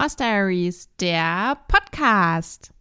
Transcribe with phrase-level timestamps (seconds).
[0.00, 2.72] Horse Diaries, der Podcast.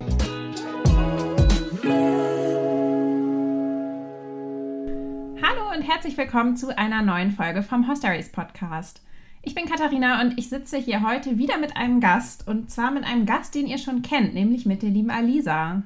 [5.42, 9.02] Hallo und herzlich willkommen zu einer neuen Folge vom Horse Diaries Podcast.
[9.42, 13.04] Ich bin Katharina und ich sitze hier heute wieder mit einem Gast und zwar mit
[13.04, 15.84] einem Gast, den ihr schon kennt, nämlich mit der lieben Alisa.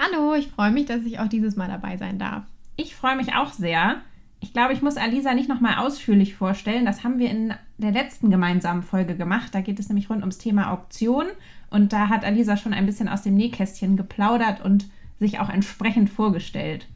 [0.00, 2.44] Hallo, ich freue mich, dass ich auch dieses Mal dabei sein darf.
[2.76, 4.00] Ich freue mich auch sehr.
[4.42, 6.86] Ich glaube, ich muss Alisa nicht nochmal ausführlich vorstellen.
[6.86, 9.54] Das haben wir in der letzten gemeinsamen Folge gemacht.
[9.54, 11.26] Da geht es nämlich rund ums Thema Auktion.
[11.68, 14.86] Und da hat Alisa schon ein bisschen aus dem Nähkästchen geplaudert und
[15.18, 16.86] sich auch entsprechend vorgestellt.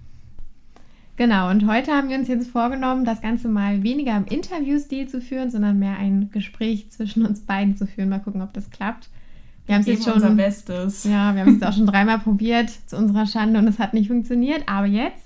[1.17, 5.21] Genau, und heute haben wir uns jetzt vorgenommen, das Ganze mal weniger im Interviewstil zu
[5.21, 8.09] führen, sondern mehr ein Gespräch zwischen uns beiden zu führen.
[8.09, 9.11] Mal gucken, ob das klappt.
[9.67, 10.15] Wir haben es jetzt schon.
[10.15, 11.05] Unser Bestes.
[11.05, 14.09] Ja, wir haben es auch schon dreimal probiert, zu unserer Schande, und es hat nicht
[14.09, 14.65] funktioniert.
[14.67, 15.24] Aber jetzt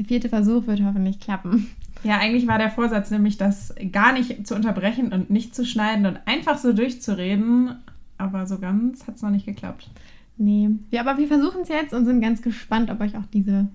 [0.00, 1.66] der vierte Versuch wird hoffentlich klappen.
[2.02, 6.06] Ja, eigentlich war der Vorsatz nämlich, das gar nicht zu unterbrechen und nicht zu schneiden
[6.06, 7.76] und einfach so durchzureden.
[8.16, 9.90] Aber so ganz hat es noch nicht geklappt.
[10.38, 10.70] Nee.
[10.90, 13.68] Ja, aber wir versuchen es jetzt und sind ganz gespannt, ob euch auch diese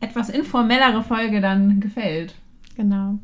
[0.00, 2.34] etwas informellere Folge dann gefällt.
[2.76, 3.18] Genau.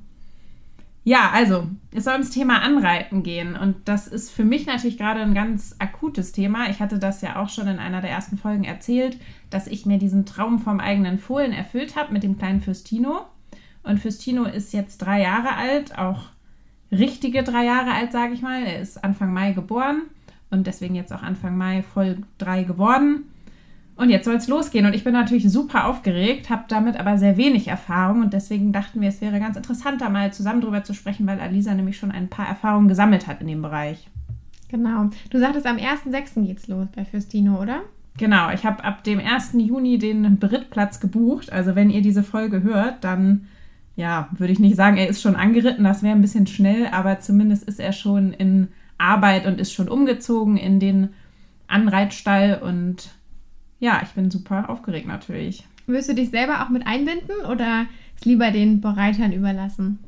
[1.06, 3.54] Ja, also, es soll ums Thema Anreiten gehen.
[3.54, 6.68] Und das ist für mich natürlich gerade ein ganz akutes Thema.
[6.68, 9.16] Ich hatte das ja auch schon in einer der ersten Folgen erzählt,
[9.48, 13.24] dass ich mir diesen Traum vom eigenen Fohlen erfüllt habe mit dem kleinen Fürstino.
[13.84, 16.24] Und Fürstino ist jetzt drei Jahre alt, auch
[16.90, 18.64] richtige drei Jahre alt, sage ich mal.
[18.64, 20.02] Er ist Anfang Mai geboren
[20.50, 23.30] und deswegen jetzt auch Anfang Mai voll drei geworden.
[23.96, 24.84] Und jetzt soll es losgehen.
[24.84, 28.20] Und ich bin natürlich super aufgeregt, habe damit aber sehr wenig Erfahrung.
[28.20, 31.40] Und deswegen dachten wir, es wäre ganz interessant, da mal zusammen drüber zu sprechen, weil
[31.40, 34.08] Alisa nämlich schon ein paar Erfahrungen gesammelt hat in dem Bereich.
[34.68, 35.08] Genau.
[35.30, 36.44] Du sagtest, am 1.6.
[36.44, 37.80] geht's los bei Fürstino, oder?
[38.18, 38.50] Genau.
[38.50, 39.54] Ich habe ab dem 1.
[39.54, 41.50] Juni den Brittplatz gebucht.
[41.50, 43.46] Also, wenn ihr diese Folge hört, dann,
[43.94, 45.84] ja, würde ich nicht sagen, er ist schon angeritten.
[45.84, 49.88] Das wäre ein bisschen schnell, aber zumindest ist er schon in Arbeit und ist schon
[49.88, 51.10] umgezogen in den
[51.66, 53.15] Anreitstall und
[53.78, 55.64] ja, ich bin super aufgeregt natürlich.
[55.86, 59.98] Willst du dich selber auch mit einbinden oder es lieber den Bereitern überlassen?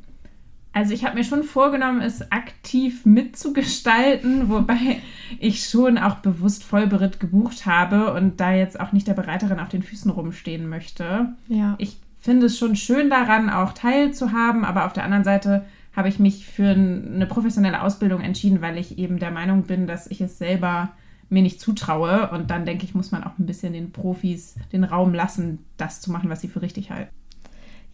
[0.73, 5.01] Also ich habe mir schon vorgenommen, es aktiv mitzugestalten, wobei
[5.39, 9.69] ich schon auch bewusst Vollberitt gebucht habe und da jetzt auch nicht der Bereiterin auf
[9.69, 11.35] den Füßen rumstehen möchte.
[11.49, 11.75] Ja.
[11.79, 15.65] Ich finde es schon schön daran, auch teilzuhaben, aber auf der anderen Seite
[15.95, 20.07] habe ich mich für eine professionelle Ausbildung entschieden, weil ich eben der Meinung bin, dass
[20.07, 20.91] ich es selber
[21.31, 22.31] mir nicht zutraue.
[22.31, 26.01] Und dann denke ich, muss man auch ein bisschen den Profis den Raum lassen, das
[26.01, 27.13] zu machen, was sie für richtig halten.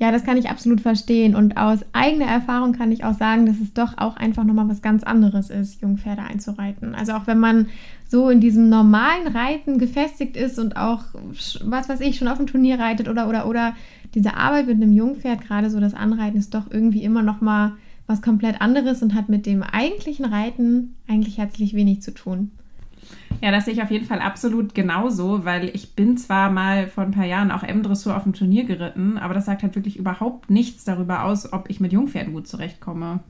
[0.00, 1.36] Ja, das kann ich absolut verstehen.
[1.36, 4.82] Und aus eigener Erfahrung kann ich auch sagen, dass es doch auch einfach nochmal was
[4.82, 6.96] ganz anderes ist, Jungpferde einzureiten.
[6.96, 7.68] Also auch wenn man
[8.08, 11.04] so in diesem normalen Reiten gefestigt ist und auch,
[11.62, 13.74] was weiß ich, schon auf dem Turnier reitet oder, oder, oder,
[14.14, 17.72] diese Arbeit mit einem Jungpferd, gerade so das Anreiten, ist doch irgendwie immer nochmal
[18.06, 22.52] was komplett anderes und hat mit dem eigentlichen Reiten eigentlich herzlich wenig zu tun.
[23.42, 27.04] Ja, das sehe ich auf jeden Fall absolut genauso, weil ich bin zwar mal vor
[27.04, 30.50] ein paar Jahren auch M-Dressur auf dem Turnier geritten, aber das sagt halt wirklich überhaupt
[30.50, 33.20] nichts darüber aus, ob ich mit Jungpferden gut zurechtkomme.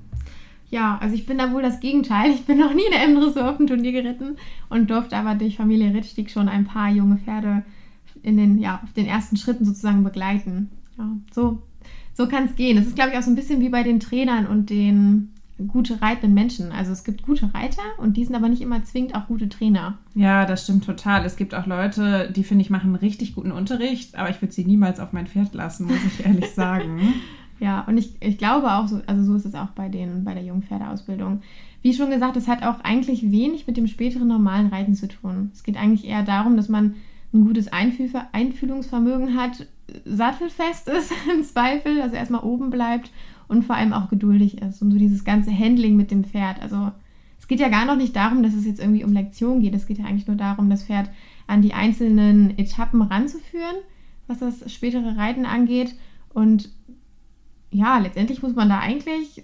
[0.71, 2.31] Ja, also ich bin da wohl das Gegenteil.
[2.31, 4.37] Ich bin noch nie eine M-Dressur auf dem Turnier geritten
[4.69, 7.63] und durfte aber durch Familie Rittstieg schon ein paar junge Pferde
[8.23, 10.71] in den, ja, auf den ersten Schritten sozusagen begleiten.
[10.97, 11.63] Ja, so,
[12.15, 12.77] so kann es gehen.
[12.77, 15.34] Das ist, glaube ich, auch so ein bisschen wie bei den Trainern und den
[15.69, 16.73] gute reitenden Menschen.
[16.73, 19.99] Also es gibt gute Reiter und die sind aber nicht immer zwingend auch gute Trainer.
[20.15, 21.25] Ja, das stimmt total.
[21.25, 24.65] Es gibt auch Leute, die finde ich machen richtig guten Unterricht, aber ich würde sie
[24.65, 27.15] niemals auf mein Pferd lassen, muss ich ehrlich sagen.
[27.61, 30.35] ja, und ich, ich glaube auch, so, also so ist es auch bei, den, bei
[30.35, 31.43] der Jungpferdeausbildung.
[31.83, 35.51] Wie schon gesagt, es hat auch eigentlich wenig mit dem späteren normalen Reiten zu tun.
[35.53, 36.97] Es geht eigentlich eher darum, dass man
[37.33, 39.67] ein gutes Einfühl Einfühlungsvermögen hat,
[40.05, 43.11] sattelfest ist im Zweifel, also erstmal oben bleibt
[43.49, 46.61] und vor allem auch geduldig ist und so dieses ganze Handling mit dem Pferd.
[46.63, 46.93] Also
[47.39, 49.75] es geht ja gar noch nicht darum, dass es jetzt irgendwie um Lektion geht.
[49.75, 51.11] Es geht ja eigentlich nur darum, das Pferd
[51.47, 53.77] an die einzelnen Etappen ranzuführen,
[54.27, 55.95] was das spätere Reiten angeht.
[56.33, 56.71] Und
[57.71, 59.43] ja, letztendlich muss man da eigentlich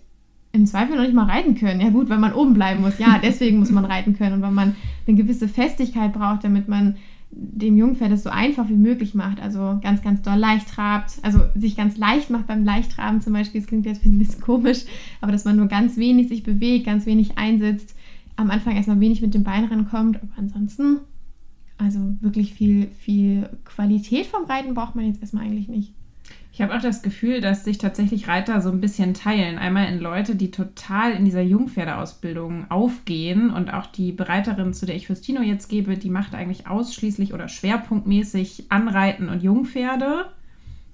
[0.53, 1.81] im Zweifel noch nicht mal reiten können.
[1.81, 2.99] Ja gut, wenn man oben bleiben muss.
[2.99, 4.37] Ja, deswegen muss man reiten können.
[4.37, 4.77] Und wenn man
[5.07, 6.97] eine gewisse Festigkeit braucht, damit man
[7.33, 9.41] dem Jungpferd es so einfach wie möglich macht.
[9.41, 13.61] Also ganz, ganz doll leicht trabt, also sich ganz leicht macht beim Leichttraben zum Beispiel.
[13.61, 14.85] Das klingt jetzt ein bisschen komisch,
[15.21, 17.95] aber dass man nur ganz wenig sich bewegt, ganz wenig einsitzt,
[18.37, 20.99] am Anfang erstmal wenig mit dem Bein rankommt, aber ansonsten,
[21.79, 25.93] also wirklich viel, viel Qualität vom Reiten braucht man jetzt erstmal eigentlich nicht.
[26.61, 29.57] Ich habe auch das Gefühl, dass sich tatsächlich Reiter so ein bisschen teilen.
[29.57, 34.95] Einmal in Leute, die total in dieser Jungpferdeausbildung aufgehen und auch die Bereiterin, zu der
[34.95, 40.27] ich Fürstino jetzt gebe, die macht eigentlich ausschließlich oder schwerpunktmäßig Anreiten und Jungpferde.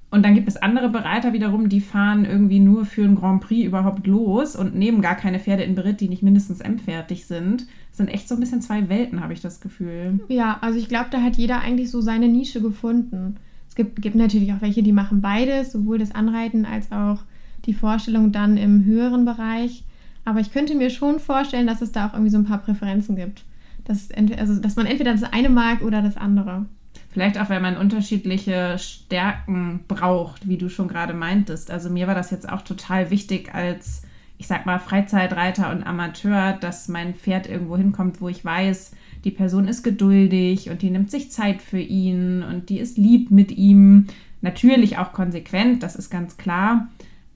[0.08, 3.66] Und dann gibt es andere Bereiter wiederum, die fahren irgendwie nur für einen Grand Prix
[3.66, 7.66] überhaupt los und nehmen gar keine Pferde in Beritt, die nicht mindestens M-fertig sind.
[7.88, 10.20] Das sind echt so ein bisschen zwei Welten, habe ich das Gefühl.
[10.28, 13.38] Ja, also ich glaube, da hat jeder eigentlich so seine Nische gefunden.
[13.76, 17.20] Gibt, gibt natürlich auch welche, die machen beides, sowohl das Anreiten als auch
[17.66, 19.84] die Vorstellung dann im höheren Bereich.
[20.24, 23.14] Aber ich könnte mir schon vorstellen, dass es da auch irgendwie so ein paar Präferenzen
[23.14, 23.44] gibt.
[23.84, 26.66] Dass, also, dass man entweder das eine mag oder das andere.
[27.10, 31.70] Vielleicht auch, weil man unterschiedliche Stärken braucht, wie du schon gerade meintest.
[31.70, 34.02] Also mir war das jetzt auch total wichtig als,
[34.38, 38.92] ich sag mal, Freizeitreiter und Amateur, dass mein Pferd irgendwo hinkommt, wo ich weiß,
[39.26, 43.32] die Person ist geduldig und die nimmt sich Zeit für ihn und die ist lieb
[43.32, 44.06] mit ihm.
[44.40, 46.86] Natürlich auch konsequent, das ist ganz klar.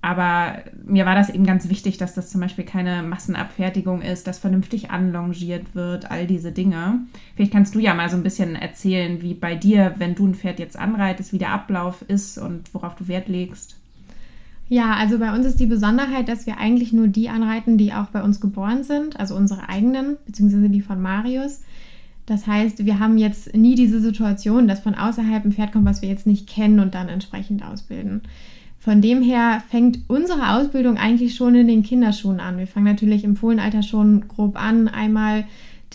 [0.01, 4.39] Aber mir war das eben ganz wichtig, dass das zum Beispiel keine Massenabfertigung ist, dass
[4.39, 7.01] vernünftig anlongiert wird, all diese Dinge.
[7.35, 10.37] Vielleicht kannst du ja mal so ein bisschen erzählen, wie bei dir, wenn du ein
[10.37, 13.80] Pferd jetzt anreitest, wie der Ablauf ist und worauf du Wert legst.
[14.73, 18.07] Ja, also bei uns ist die Besonderheit, dass wir eigentlich nur die anreiten, die auch
[18.07, 21.63] bei uns geboren sind, also unsere eigenen, beziehungsweise die von Marius.
[22.25, 26.03] Das heißt, wir haben jetzt nie diese Situation, dass von außerhalb ein Pferd kommt, was
[26.03, 28.23] wir jetzt nicht kennen und dann entsprechend ausbilden.
[28.79, 32.57] Von dem her fängt unsere Ausbildung eigentlich schon in den Kinderschuhen an.
[32.57, 35.47] Wir fangen natürlich im Fohlenalter schon grob an, einmal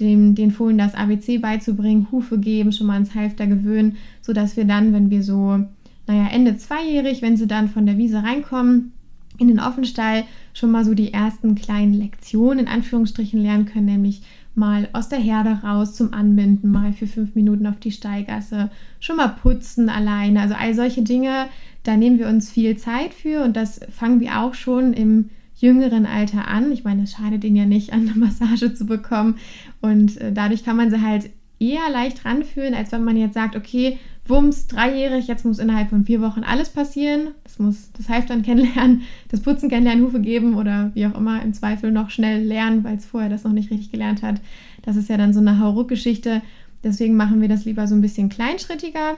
[0.02, 4.66] dem, den Fohlen das ABC beizubringen, Hufe geben, schon mal ans Halfter gewöhnen, sodass wir
[4.66, 5.64] dann, wenn wir so,
[6.08, 8.94] naja, Ende zweijährig, wenn sie dann von der Wiese reinkommen,
[9.38, 10.24] in den Offenstall
[10.54, 14.22] schon mal so die ersten kleinen Lektionen in Anführungsstrichen lernen können, nämlich
[14.54, 19.18] mal aus der Herde raus zum Anbinden, mal für fünf Minuten auf die Steigasse, schon
[19.18, 20.40] mal putzen alleine.
[20.40, 21.48] Also all solche Dinge,
[21.84, 26.06] da nehmen wir uns viel Zeit für und das fangen wir auch schon im jüngeren
[26.06, 26.72] Alter an.
[26.72, 29.36] Ich meine, es schadet ihnen ja nicht, eine Massage zu bekommen
[29.82, 31.30] und äh, dadurch kann man sie halt
[31.60, 33.98] eher leicht ranführen, als wenn man jetzt sagt, okay,
[34.28, 37.30] Wumms, dreijährig, jetzt muss innerhalb von vier Wochen alles passieren.
[37.44, 41.54] Das muss das Halftern kennenlernen, das Putzen kennenlernen, Hufe geben oder wie auch immer, im
[41.54, 44.42] Zweifel noch schnell lernen, weil es vorher das noch nicht richtig gelernt hat.
[44.82, 46.42] Das ist ja dann so eine Hauruck-Geschichte.
[46.84, 49.18] Deswegen machen wir das lieber so ein bisschen kleinschrittiger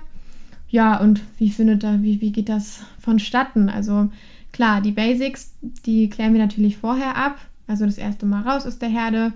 [0.70, 3.70] ja, und wie findet da, wie, wie geht das vonstatten?
[3.70, 4.10] Also
[4.52, 7.38] klar, die Basics, die klären wir natürlich vorher ab.
[7.68, 9.34] Also das erste Mal raus aus der Herde.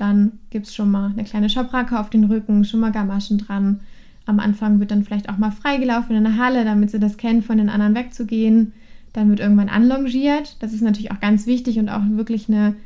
[0.00, 3.80] Dann gibt es schon mal eine kleine Schabracke auf den Rücken, schon mal Gamaschen dran.
[4.24, 7.42] Am Anfang wird dann vielleicht auch mal freigelaufen in der Halle, damit sie das kennen,
[7.42, 8.72] von den anderen wegzugehen.
[9.12, 10.56] Dann wird irgendwann anlongiert.
[10.60, 12.76] Das ist natürlich auch ganz wichtig und auch wirklich eine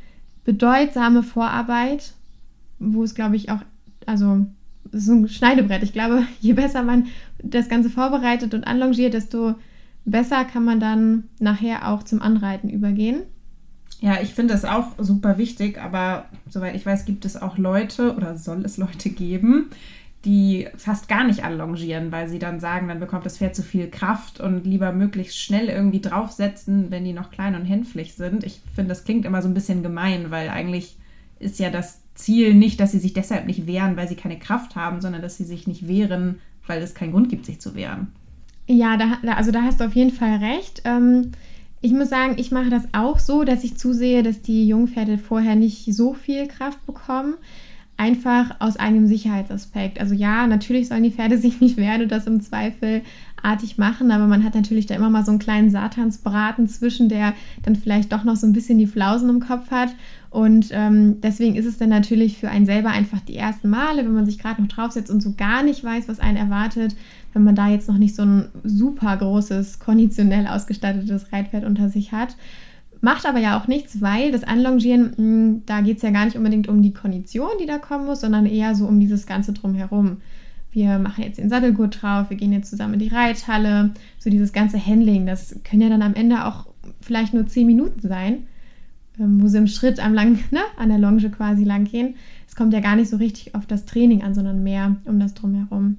[0.43, 2.11] bedeutsame Vorarbeit,
[2.79, 3.61] wo es, glaube ich, auch,
[4.05, 4.45] also
[4.91, 5.83] es ist ein Schneidebrett.
[5.83, 7.05] Ich glaube, je besser man
[7.41, 9.55] das Ganze vorbereitet und anlongiert, desto
[10.03, 13.21] besser kann man dann nachher auch zum Anreiten übergehen.
[14.01, 18.15] Ja, ich finde das auch super wichtig, aber soweit ich weiß, gibt es auch Leute
[18.15, 19.69] oder soll es Leute geben,
[20.25, 23.89] die fast gar nicht anlongieren, weil sie dann sagen, dann bekommt das Pferd zu viel
[23.89, 28.43] Kraft und lieber möglichst schnell irgendwie draufsetzen, wenn die noch klein und hänflich sind.
[28.43, 30.97] Ich finde, das klingt immer so ein bisschen gemein, weil eigentlich
[31.39, 34.75] ist ja das Ziel nicht, dass sie sich deshalb nicht wehren, weil sie keine Kraft
[34.75, 38.07] haben, sondern dass sie sich nicht wehren, weil es keinen Grund gibt, sich zu wehren.
[38.67, 40.81] Ja, da, also da hast du auf jeden Fall recht.
[40.85, 41.31] Ähm,
[41.81, 45.55] ich muss sagen, ich mache das auch so, dass ich zusehe, dass die Jungpferde vorher
[45.55, 47.35] nicht so viel Kraft bekommen.
[47.97, 50.01] Einfach aus einem Sicherheitsaspekt.
[50.01, 53.01] Also ja, natürlich sollen die Pferde sich nicht wehren und das im Zweifel
[53.45, 57.33] artig machen, aber man hat natürlich da immer mal so einen kleinen Satansbraten zwischen, der
[57.61, 59.93] dann vielleicht doch noch so ein bisschen die Flausen im Kopf hat.
[60.31, 64.13] Und ähm, deswegen ist es dann natürlich für einen selber einfach die ersten Male, wenn
[64.13, 66.95] man sich gerade noch draufsetzt und so gar nicht weiß, was einen erwartet,
[67.35, 72.11] wenn man da jetzt noch nicht so ein super großes, konditionell ausgestattetes Reitpferd unter sich
[72.11, 72.35] hat.
[73.01, 76.37] Macht aber ja auch nichts, weil das Anlongieren, hm, da geht es ja gar nicht
[76.37, 80.17] unbedingt um die Kondition, die da kommen muss, sondern eher so um dieses Ganze drumherum
[80.75, 83.91] wir machen jetzt den Sattelgurt drauf, wir gehen jetzt zusammen in die Reithalle.
[84.19, 86.67] So dieses ganze Handling, das können ja dann am Ende auch
[86.99, 88.43] vielleicht nur zehn Minuten sein,
[89.17, 92.15] ähm, wo sie im Schritt am lang, ne, an der Longe quasi lang gehen.
[92.45, 95.33] Es kommt ja gar nicht so richtig auf das Training an, sondern mehr um das
[95.33, 95.97] drumherum.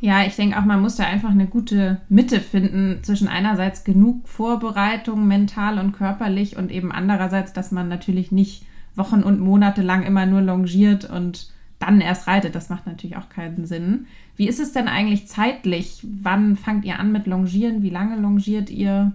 [0.00, 4.28] Ja, ich denke auch, man muss da einfach eine gute Mitte finden zwischen einerseits genug
[4.28, 10.02] Vorbereitung mental und körperlich und eben andererseits, dass man natürlich nicht Wochen und Monate lang
[10.02, 11.48] immer nur longiert und
[11.78, 12.54] dann erst reitet.
[12.54, 14.06] Das macht natürlich auch keinen Sinn.
[14.36, 16.00] Wie ist es denn eigentlich zeitlich?
[16.02, 17.82] Wann fangt ihr an mit Longieren?
[17.82, 19.12] Wie lange longiert ihr?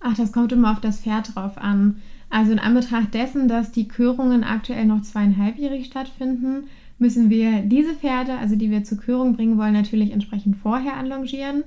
[0.00, 1.96] Ach, das kommt immer auf das Pferd drauf an.
[2.30, 6.68] Also in Anbetracht dessen, dass die Körungen aktuell noch zweieinhalbjährig stattfinden,
[7.00, 11.64] müssen wir diese Pferde, also die wir zur Körung bringen wollen, natürlich entsprechend vorher anlongieren.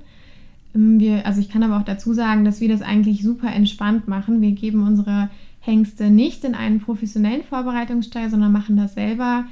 [0.74, 4.08] Ähm, wir, also ich kann aber auch dazu sagen, dass wir das eigentlich super entspannt
[4.08, 4.40] machen.
[4.40, 5.28] Wir geben unsere
[5.60, 9.46] Hengste nicht in einen professionellen Vorbereitungsstall, sondern machen das selber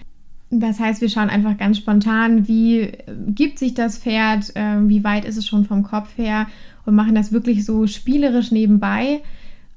[0.50, 2.92] Das heißt, wir schauen einfach ganz spontan, wie äh,
[3.28, 6.46] gibt sich das Pferd, äh, wie weit ist es schon vom Kopf her
[6.84, 9.22] und machen das wirklich so spielerisch nebenbei.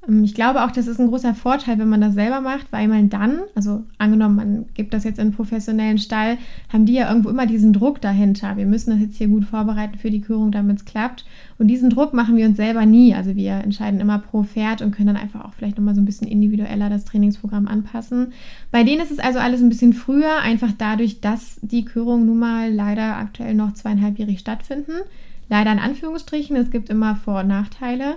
[0.08, 2.88] Ähm, ich glaube auch, das ist ein großer Vorteil, wenn man das selber macht, weil
[2.88, 6.38] man dann, also angenommen, man gibt das jetzt in einen professionellen Stall,
[6.72, 8.56] haben die ja irgendwo immer diesen Druck dahinter.
[8.56, 11.24] Wir müssen das jetzt hier gut vorbereiten für die Körung, damit es klappt.
[11.58, 13.14] Und diesen Druck machen wir uns selber nie.
[13.14, 16.06] Also wir entscheiden immer pro Pferd und können dann einfach auch vielleicht nochmal so ein
[16.06, 18.32] bisschen individueller das Trainingsprogramm anpassen.
[18.70, 22.38] Bei denen ist es also alles ein bisschen früher, einfach dadurch, dass die Körungen nun
[22.38, 24.92] mal leider aktuell noch zweieinhalbjährig stattfinden.
[25.48, 28.16] Leider in Anführungsstrichen, es gibt immer Vor- und Nachteile.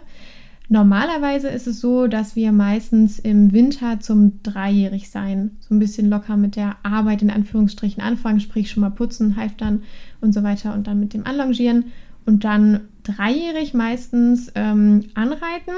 [0.72, 6.10] Normalerweise ist es so, dass wir meistens im Winter zum dreijährig sein, so ein bisschen
[6.12, 9.82] locker mit der Arbeit in Anführungsstrichen anfangen, sprich schon mal putzen, halftern
[10.22, 11.86] und so weiter und dann mit dem Anlongieren
[12.28, 15.74] und dann dreijährig meistens ähm, anreiten.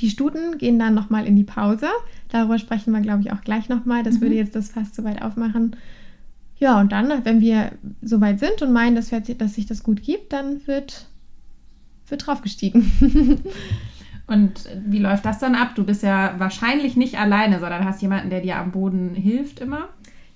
[0.00, 1.86] Die Stuten gehen dann nochmal in die Pause.
[2.28, 4.02] Darüber sprechen wir, glaube ich, auch gleich nochmal.
[4.02, 4.20] Das mhm.
[4.20, 5.74] würde jetzt das fast so weit aufmachen.
[6.58, 7.72] Ja, und dann, wenn wir
[8.02, 11.06] soweit sind und meinen, dass, dass sich das gut gibt, dann wird
[12.08, 12.90] wird draufgestiegen.
[14.26, 15.74] Und wie läuft das dann ab?
[15.76, 19.88] Du bist ja wahrscheinlich nicht alleine, sondern hast jemanden, der dir am Boden hilft immer.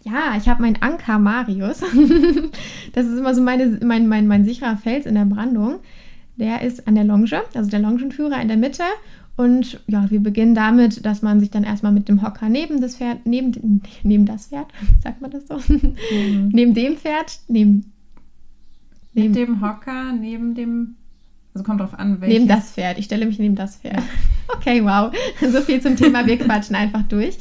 [0.03, 1.81] Ja, ich habe meinen Anker Marius.
[2.93, 5.81] das ist immer so meine, mein, mein, mein sicherer Fels in der Brandung.
[6.37, 8.85] Der ist an der Longe, also der Longenführer in der Mitte.
[9.37, 12.97] Und ja, wir beginnen damit, dass man sich dann erstmal mit dem Hocker neben das
[12.97, 14.67] Pferd, neben, neben das Pferd,
[15.03, 15.57] sagt man das so?
[15.57, 16.51] Mhm.
[16.53, 17.93] neben dem Pferd, neben,
[19.13, 19.29] neben.
[19.29, 20.97] Mit dem Hocker, neben dem
[21.53, 22.39] also kommt drauf an, welches.
[22.39, 22.99] Neben das Pferd.
[22.99, 24.03] Ich stelle mich neben das Pferd.
[24.53, 25.13] Okay, wow.
[25.41, 26.27] So viel zum Thema.
[26.27, 27.39] Wir quatschen einfach durch.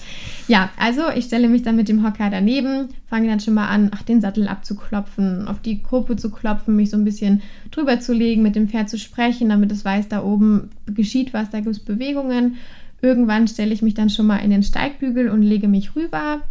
[0.47, 3.89] Ja, also ich stelle mich dann mit dem Hocker daneben, fange dann schon mal an,
[3.93, 8.13] ach, den Sattel abzuklopfen, auf die Kuppe zu klopfen, mich so ein bisschen drüber zu
[8.13, 11.75] legen, mit dem Pferd zu sprechen, damit es weiß, da oben geschieht was, da gibt
[11.75, 12.57] es Bewegungen.
[13.01, 16.41] Irgendwann stelle ich mich dann schon mal in den Steigbügel und lege mich rüber.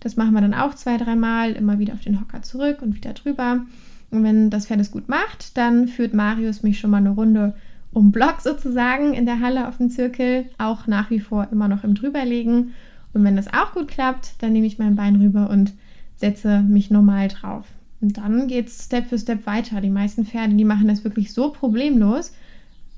[0.00, 3.12] Das machen wir dann auch zwei, dreimal, immer wieder auf den Hocker zurück und wieder
[3.12, 3.60] drüber.
[4.16, 7.54] Und wenn das Pferd es gut macht, dann führt Marius mich schon mal eine Runde
[7.92, 11.84] um Block sozusagen in der Halle auf dem Zirkel, auch nach wie vor immer noch
[11.84, 12.72] im Drüberlegen.
[13.12, 15.72] Und wenn das auch gut klappt, dann nehme ich mein Bein rüber und
[16.16, 17.66] setze mich normal drauf.
[18.00, 19.80] Und dann geht es Step für Step weiter.
[19.80, 22.32] Die meisten Pferde, die machen das wirklich so problemlos.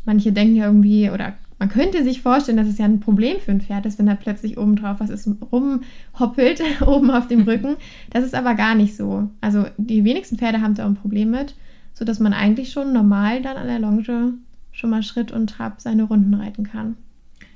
[0.05, 3.51] Manche denken ja irgendwie oder man könnte sich vorstellen, dass es ja ein Problem für
[3.51, 7.77] ein Pferd ist, wenn da plötzlich oben drauf was ist, rumhoppelt, oben auf dem Rücken.
[8.11, 9.29] Das ist aber gar nicht so.
[9.41, 11.55] Also die wenigsten Pferde haben da ein Problem mit,
[11.95, 14.35] sodass man eigentlich schon normal dann an der Longe
[14.71, 16.97] schon mal Schritt und Trab seine Runden reiten kann.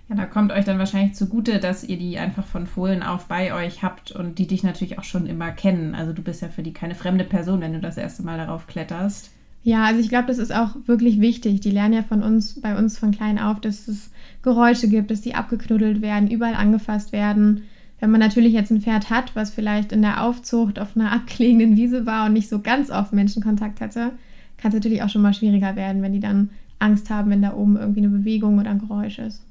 [0.09, 3.55] Ja, da kommt euch dann wahrscheinlich zugute, dass ihr die einfach von Fohlen auf bei
[3.55, 5.95] euch habt und die dich natürlich auch schon immer kennen.
[5.95, 8.67] Also du bist ja für die keine fremde Person, wenn du das erste Mal darauf
[8.67, 9.31] kletterst.
[9.65, 11.61] Ja, also ich glaube, das ist auch wirklich wichtig.
[11.61, 14.11] Die lernen ja von uns, bei uns von klein auf, dass es
[14.43, 17.63] Geräusche gibt, dass die abgeknuddelt werden, überall angefasst werden.
[18.01, 21.77] Wenn man natürlich jetzt ein Pferd hat, was vielleicht in der Aufzucht auf einer abgelegenen
[21.77, 24.13] Wiese war und nicht so ganz oft Menschenkontakt hatte,
[24.57, 26.51] kann es natürlich auch schon mal schwieriger werden, wenn die dann
[26.81, 29.43] Angst haben, wenn da oben irgendwie eine Bewegung oder ein Geräusch ist.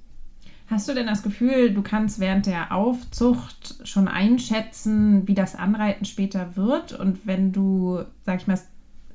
[0.68, 6.06] Hast du denn das Gefühl, du kannst während der Aufzucht schon einschätzen, wie das Anreiten
[6.06, 6.94] später wird?
[6.94, 8.58] Und wenn du, sag ich mal,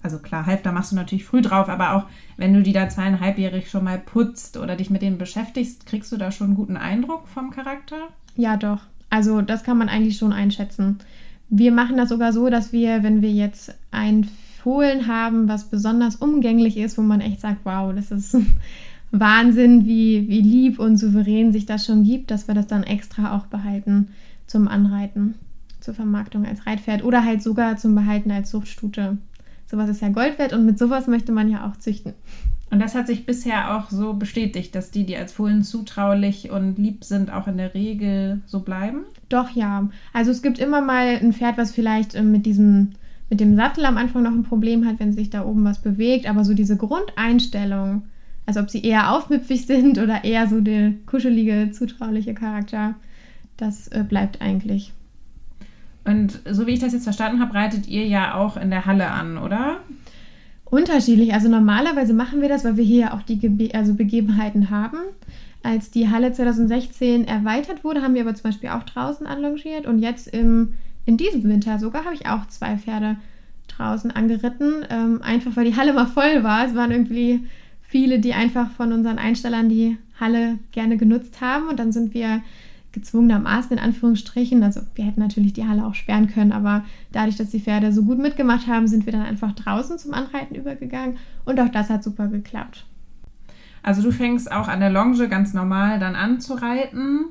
[0.07, 2.05] also klar, Halfter machst du natürlich früh drauf, aber auch
[2.37, 6.17] wenn du die da zweieinhalbjährig schon mal putzt oder dich mit denen beschäftigst, kriegst du
[6.17, 7.97] da schon einen guten Eindruck vom Charakter?
[8.37, 8.83] Ja, doch.
[9.11, 10.99] Also das kann man eigentlich schon einschätzen.
[11.49, 14.29] Wir machen das sogar so, dass wir, wenn wir jetzt ein
[14.63, 18.37] Fohlen haben, was besonders umgänglich ist, wo man echt sagt, wow, das ist
[19.11, 23.37] Wahnsinn, wie, wie lieb und souverän sich das schon gibt, dass wir das dann extra
[23.37, 24.11] auch behalten
[24.47, 25.35] zum Anreiten,
[25.81, 29.19] zur Vermarktung als Reitpferd oder halt sogar zum Behalten als Zuchtstute.
[29.67, 32.15] Sowas ist ja Gold wert und mit sowas möchte man ja auch züchten.
[32.71, 36.79] Und das hat sich bisher auch so bestätigt, dass die, die als Fohlen zutraulich und
[36.79, 39.03] lieb sind, auch in der Regel so bleiben?
[39.29, 39.89] Doch, ja.
[40.13, 42.91] Also es gibt immer mal ein Pferd, was vielleicht äh, mit diesem
[43.29, 46.29] mit dem Sattel am Anfang noch ein Problem hat, wenn sich da oben was bewegt,
[46.29, 48.03] aber so diese Grundeinstellung,
[48.47, 52.95] also ob sie eher aufmüpfig sind oder eher so der kuschelige, zutrauliche Charakter,
[53.57, 54.93] das äh, bleibt eigentlich.
[56.07, 59.11] Und so wie ich das jetzt verstanden habe, reitet ihr ja auch in der Halle
[59.11, 59.79] an, oder?
[60.65, 61.35] Unterschiedlich.
[61.35, 64.99] Also normalerweise machen wir das, weil wir hier ja auch die Gebe also Begebenheiten haben.
[65.63, 69.87] Als die Halle 2016 erweitert wurde, haben wir aber zum Beispiel auch draußen anlongiert.
[69.87, 70.75] Und jetzt im,
[71.07, 73.17] in diesem Winter sogar habe ich auch zwei Pferde
[73.67, 74.85] draußen angeritten.
[74.89, 76.67] Ähm, einfach weil die Halle mal voll war.
[76.67, 77.47] Es waren irgendwie
[77.83, 81.69] viele, die einfach von unseren Einstellern die Halle gerne genutzt haben.
[81.69, 82.43] Und dann sind wir
[82.97, 84.63] gezwungenermaßen in Anführungsstrichen.
[84.63, 88.03] Also wir hätten natürlich die Halle auch sperren können, aber dadurch, dass die Pferde so
[88.03, 92.03] gut mitgemacht haben, sind wir dann einfach draußen zum Anreiten übergegangen und auch das hat
[92.03, 92.87] super geklappt.
[93.83, 97.27] Also du fängst auch an der Longe ganz normal dann an zu reiten.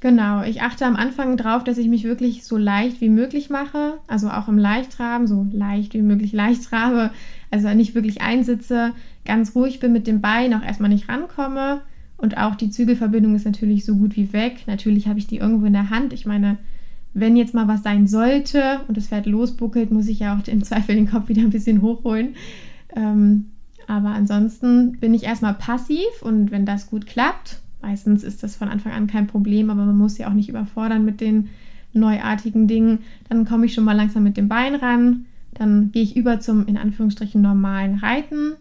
[0.00, 3.94] Genau, ich achte am Anfang drauf, dass ich mich wirklich so leicht wie möglich mache,
[4.06, 7.10] also auch im Leichtraben, so leicht wie möglich leicht trabe,
[7.50, 8.92] also nicht wirklich einsitze,
[9.24, 11.80] ganz ruhig bin mit dem Bein, auch erstmal nicht rankomme
[12.18, 14.64] und auch die Zügelverbindung ist natürlich so gut wie weg.
[14.66, 16.12] Natürlich habe ich die irgendwo in der Hand.
[16.12, 16.58] Ich meine,
[17.14, 20.62] wenn jetzt mal was sein sollte und das Pferd losbuckelt, muss ich ja auch im
[20.62, 22.34] Zweifel den Kopf wieder ein bisschen hochholen.
[22.94, 23.46] Ähm,
[23.86, 28.68] aber ansonsten bin ich erstmal passiv und wenn das gut klappt, Meistens ist das von
[28.68, 31.48] Anfang an kein Problem, aber man muss ja auch nicht überfordern mit den
[31.92, 33.00] neuartigen Dingen.
[33.28, 35.26] Dann komme ich schon mal langsam mit dem Bein ran.
[35.54, 38.54] Dann gehe ich über zum in Anführungsstrichen normalen Reiten.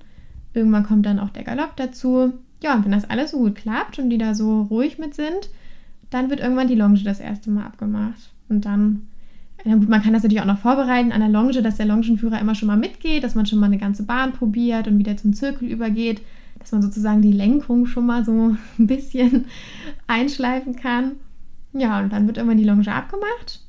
[0.53, 2.33] Irgendwann kommt dann auch der Galopp dazu.
[2.61, 5.49] Ja, und wenn das alles so gut klappt und die da so ruhig mit sind,
[6.09, 8.31] dann wird irgendwann die Longe das erste Mal abgemacht.
[8.49, 9.07] Und dann,
[9.65, 12.39] na gut, man kann das natürlich auch noch vorbereiten an der Longe, dass der Longenführer
[12.39, 15.33] immer schon mal mitgeht, dass man schon mal eine ganze Bahn probiert und wieder zum
[15.33, 16.21] Zirkel übergeht
[16.59, 19.45] dass man sozusagen die Lenkung schon mal so ein bisschen
[20.07, 21.13] einschleifen kann.
[21.73, 23.61] Ja, und dann wird irgendwann die Longe abgemacht.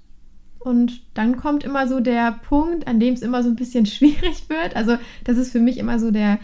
[0.59, 4.49] Und dann kommt immer so der Punkt, an dem es immer so ein bisschen schwierig
[4.49, 4.77] wird.
[4.77, 6.39] Also, das ist für mich immer so der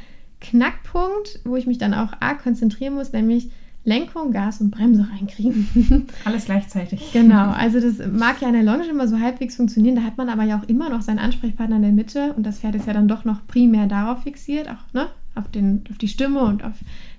[0.45, 3.51] Knackpunkt, wo ich mich dann auch arg konzentrieren muss, nämlich
[3.85, 6.07] Lenkung, Gas und Bremse reinkriegen.
[6.25, 7.13] Alles gleichzeitig.
[7.13, 10.29] Genau, also das mag ja in der Longe immer so halbwegs funktionieren, da hat man
[10.29, 12.93] aber ja auch immer noch seinen Ansprechpartner in der Mitte und das Pferd ist ja
[12.93, 16.75] dann doch noch primär darauf fixiert, auch ne, auf, den, auf die Stimme und auf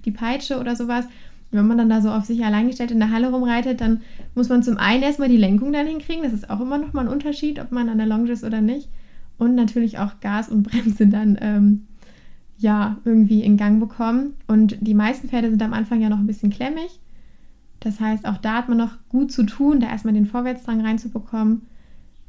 [0.05, 1.05] die Peitsche oder sowas.
[1.51, 4.01] wenn man dann da so auf sich allein gestellt in der Halle rumreitet, dann
[4.33, 6.23] muss man zum einen erstmal die Lenkung dann hinkriegen.
[6.23, 8.61] Das ist auch immer noch mal ein Unterschied, ob man an der Longe ist oder
[8.61, 8.89] nicht.
[9.37, 11.87] Und natürlich auch Gas und Bremse dann ähm,
[12.57, 14.33] ja irgendwie in Gang bekommen.
[14.47, 16.99] Und die meisten Pferde sind am Anfang ja noch ein bisschen klemmig.
[17.79, 21.63] Das heißt, auch da hat man noch gut zu tun, da erstmal den Vorwärtsdrang reinzubekommen.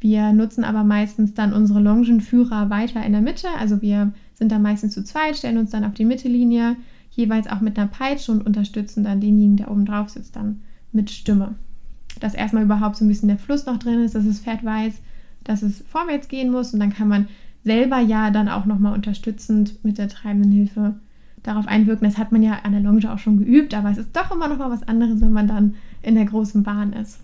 [0.00, 3.48] Wir nutzen aber meistens dann unsere Longenführer weiter in der Mitte.
[3.58, 6.76] Also wir sind dann meistens zu zweit, stellen uns dann auf die Mittellinie,
[7.10, 10.60] jeweils auch mit einer Peitsche und unterstützen dann denjenigen, der oben drauf sitzt, dann
[10.92, 11.54] mit Stimme.
[12.20, 14.94] Dass erstmal überhaupt so ein bisschen der Fluss noch drin ist, dass das Pferd weiß,
[15.44, 17.28] dass es vorwärts gehen muss und dann kann man
[17.66, 20.94] selber ja dann auch nochmal unterstützend mit der treibenden Hilfe
[21.42, 22.08] darauf einwirken.
[22.08, 24.46] Das hat man ja an der Longe auch schon geübt, aber es ist doch immer
[24.46, 27.18] noch mal was anderes, wenn man dann in der großen Bahn ist.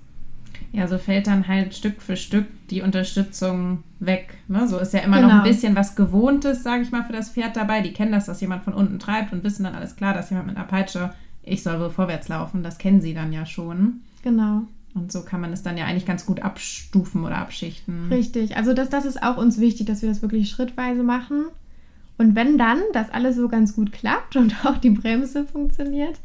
[0.72, 4.34] Ja, so fällt dann halt Stück für Stück die Unterstützung weg.
[4.48, 4.66] Ne?
[4.66, 5.28] So ist ja immer genau.
[5.28, 5.54] noch ein genau.
[5.54, 7.80] bisschen was Gewohntes, sage ich mal, für das Pferd dabei.
[7.80, 10.48] Die kennen das, dass jemand von unten treibt und wissen dann alles klar, dass jemand
[10.48, 11.12] mit einer Peitsche,
[11.44, 12.64] ich soll wohl vorwärts laufen.
[12.64, 14.00] Das kennen sie dann ja schon.
[14.24, 14.62] Genau.
[14.94, 18.08] Und so kann man es dann ja eigentlich ganz gut abstufen oder abschichten.
[18.10, 18.56] Richtig.
[18.56, 21.46] Also das, das ist auch uns wichtig, dass wir das wirklich schrittweise machen.
[22.18, 26.20] Und wenn dann das alles so ganz gut klappt und auch die Bremse funktioniert,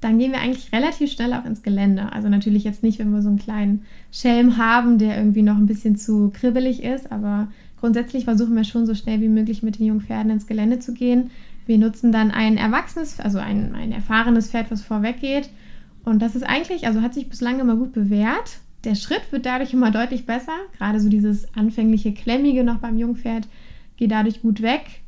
[0.00, 2.12] dann gehen wir eigentlich relativ schnell auch ins Gelände.
[2.12, 3.82] Also natürlich jetzt nicht, wenn wir so einen kleinen
[4.12, 7.48] Schelm haben, der irgendwie noch ein bisschen zu kribbelig ist, aber
[7.80, 10.94] grundsätzlich versuchen wir schon so schnell wie möglich mit den jungen Pferden ins Gelände zu
[10.94, 11.30] gehen.
[11.66, 15.50] Wir nutzen dann ein erwachsenes, also ein, ein erfahrenes Pferd, was vorweg geht.
[16.08, 18.58] Und das ist eigentlich, also hat sich bislang immer gut bewährt.
[18.84, 20.52] Der Schritt wird dadurch immer deutlich besser.
[20.76, 23.48] Gerade so dieses anfängliche Klemmige noch beim Jungpferd
[23.96, 25.02] geht dadurch gut weg,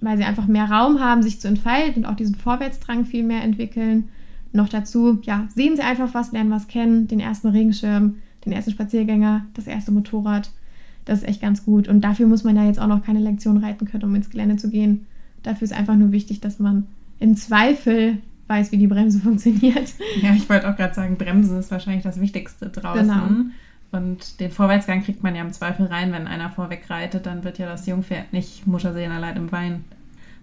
[0.00, 3.42] weil sie einfach mehr Raum haben, sich zu entfalten und auch diesen Vorwärtsdrang viel mehr
[3.42, 4.08] entwickeln.
[4.52, 8.72] Noch dazu, ja, sehen Sie einfach was, lernen was kennen, den ersten Regenschirm, den ersten
[8.72, 10.50] Spaziergänger, das erste Motorrad.
[11.06, 11.88] Das ist echt ganz gut.
[11.88, 14.56] Und dafür muss man ja jetzt auch noch keine Lektion reiten können, um ins Gelände
[14.56, 15.06] zu gehen.
[15.42, 16.86] Dafür ist einfach nur wichtig, dass man
[17.18, 18.18] im Zweifel
[18.52, 19.94] weiß, wie die Bremse funktioniert.
[20.20, 23.08] Ja, ich wollte auch gerade sagen, Bremsen ist wahrscheinlich das Wichtigste draußen.
[23.08, 23.50] Genau.
[23.92, 27.58] Und den Vorwärtsgang kriegt man ja im Zweifel rein, wenn einer vorweg reitet, dann wird
[27.58, 29.84] ja das Jungpferd nicht Mutterseelenleid im Wein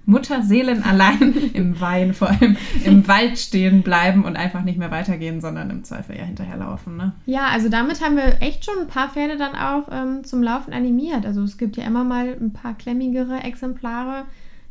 [0.10, 5.40] Mutterseelen allein im Wein, vor allem im Wald stehen bleiben und einfach nicht mehr weitergehen,
[5.40, 6.98] sondern im Zweifel ja hinterherlaufen.
[6.98, 7.14] Ne?
[7.28, 10.74] Ja, also damit haben wir echt schon ein paar Pferde dann auch ähm, zum Laufen
[10.74, 11.26] animiert.
[11.26, 14.26] Also es gibt ja immer mal ein paar klemmigere Exemplare,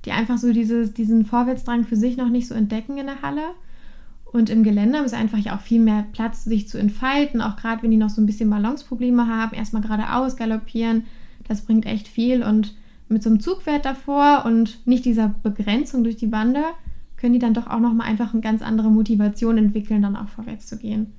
[0.08, 3.42] die einfach so dieses, diesen Vorwärtsdrang für sich noch nicht so entdecken in der Halle.
[4.24, 7.82] Und im Gelände ist einfach ja auch viel mehr Platz, sich zu entfalten, auch gerade
[7.82, 11.04] wenn die noch so ein bisschen Balanceprobleme haben, erstmal geradeaus galoppieren.
[11.46, 12.74] Das bringt echt viel und
[13.10, 16.62] mit so einem Zugwert davor und nicht dieser Begrenzung durch die Bande,
[17.18, 20.68] können die dann doch auch nochmal einfach eine ganz andere Motivation entwickeln, dann auch vorwärts
[20.68, 21.12] zu gehen.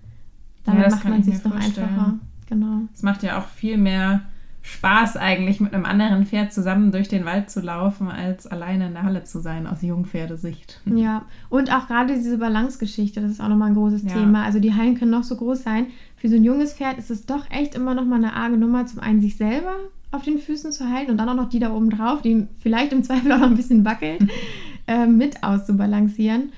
[0.63, 2.17] Damit ja, macht man sich noch einfacher.
[2.47, 2.81] Genau.
[2.91, 4.21] Es macht ja auch viel mehr
[4.61, 8.93] Spaß eigentlich mit einem anderen Pferd zusammen durch den Wald zu laufen, als alleine in
[8.93, 10.81] der Halle zu sein, aus Jungpferdesicht.
[10.99, 14.13] Ja, und auch gerade diese Balancegeschichte, das ist auch nochmal ein großes ja.
[14.13, 14.43] Thema.
[14.43, 15.87] Also die Hallen können noch so groß sein.
[16.17, 18.99] Für so ein junges Pferd ist es doch echt immer nochmal eine arge Nummer, zum
[18.99, 19.75] einen sich selber
[20.11, 22.91] auf den Füßen zu halten und dann auch noch die da oben drauf, die vielleicht
[22.91, 24.27] im Zweifel auch noch ein bisschen wackelt,
[24.87, 26.51] äh, mit auszubalancieren.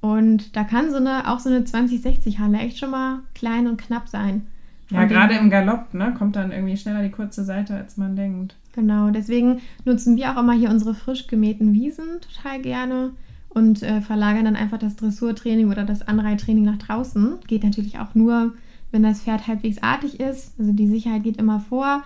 [0.00, 4.08] Und da kann so eine, auch so eine 2060-Halle echt schon mal klein und knapp
[4.08, 4.46] sein.
[4.90, 8.54] Ja, gerade im Galopp, ne, kommt dann irgendwie schneller die kurze Seite, als man denkt.
[8.72, 13.12] Genau, deswegen nutzen wir auch immer hier unsere frisch gemähten Wiesen total gerne
[13.48, 17.36] und äh, verlagern dann einfach das Dressurtraining oder das Anreittraining nach draußen.
[17.46, 18.52] Geht natürlich auch nur,
[18.92, 20.52] wenn das Pferd halbwegs artig ist.
[20.58, 22.02] Also die Sicherheit geht immer vor.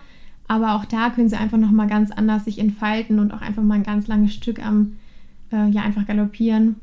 [0.47, 3.75] Aber auch da können sie einfach nochmal ganz anders sich entfalten und auch einfach mal
[3.75, 4.97] ein ganz langes Stück am,
[5.53, 6.77] äh, ja, einfach galoppieren.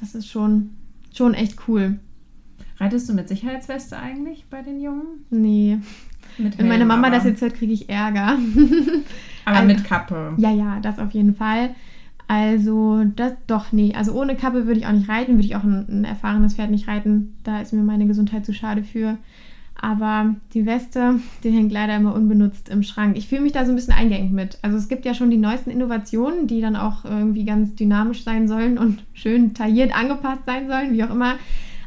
[0.00, 0.70] Das ist schon,
[1.12, 1.98] schon echt cool.
[2.78, 5.24] Reitest du mit Sicherheitsweste eigentlich bei den Jungen?
[5.30, 5.78] Nee.
[6.38, 7.16] Mit Wenn meine Mama aber.
[7.16, 8.36] das jetzt hört, kriege ich Ärger.
[9.44, 10.34] aber also, mit Kappe.
[10.36, 11.70] Ja, ja, das auf jeden Fall.
[12.26, 13.92] Also, das doch, nee.
[13.94, 16.70] Also ohne Kappe würde ich auch nicht reiten, würde ich auch ein, ein, erfahrenes Pferd
[16.70, 17.36] nicht reiten.
[17.44, 19.18] Da ist mir meine Gesundheit zu schade für.
[19.80, 23.18] Aber die Weste, die hängt leider immer unbenutzt im Schrank.
[23.18, 24.58] Ich fühle mich da so ein bisschen eingeengt mit.
[24.62, 28.48] Also es gibt ja schon die neuesten Innovationen, die dann auch irgendwie ganz dynamisch sein
[28.48, 31.34] sollen und schön tailliert angepasst sein sollen, wie auch immer.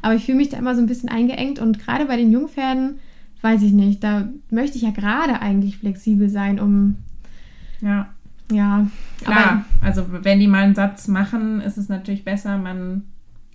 [0.07, 2.99] Aber ich fühle mich da immer so ein bisschen eingeengt und gerade bei den Jungpferden,
[3.41, 6.95] weiß ich nicht, da möchte ich ja gerade eigentlich flexibel sein, um.
[7.81, 8.07] Ja.
[8.49, 8.87] Ja.
[9.21, 13.03] Klar, also wenn die mal einen Satz machen, ist es natürlich besser, man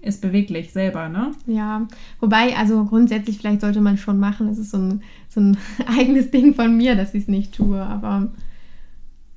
[0.02, 1.30] ist beweglich selber, ne?
[1.46, 1.88] Ja,
[2.20, 4.48] wobei, also grundsätzlich vielleicht sollte man schon machen.
[4.48, 7.80] Es ist so ein, so ein eigenes Ding von mir, dass ich es nicht tue,
[7.80, 8.30] aber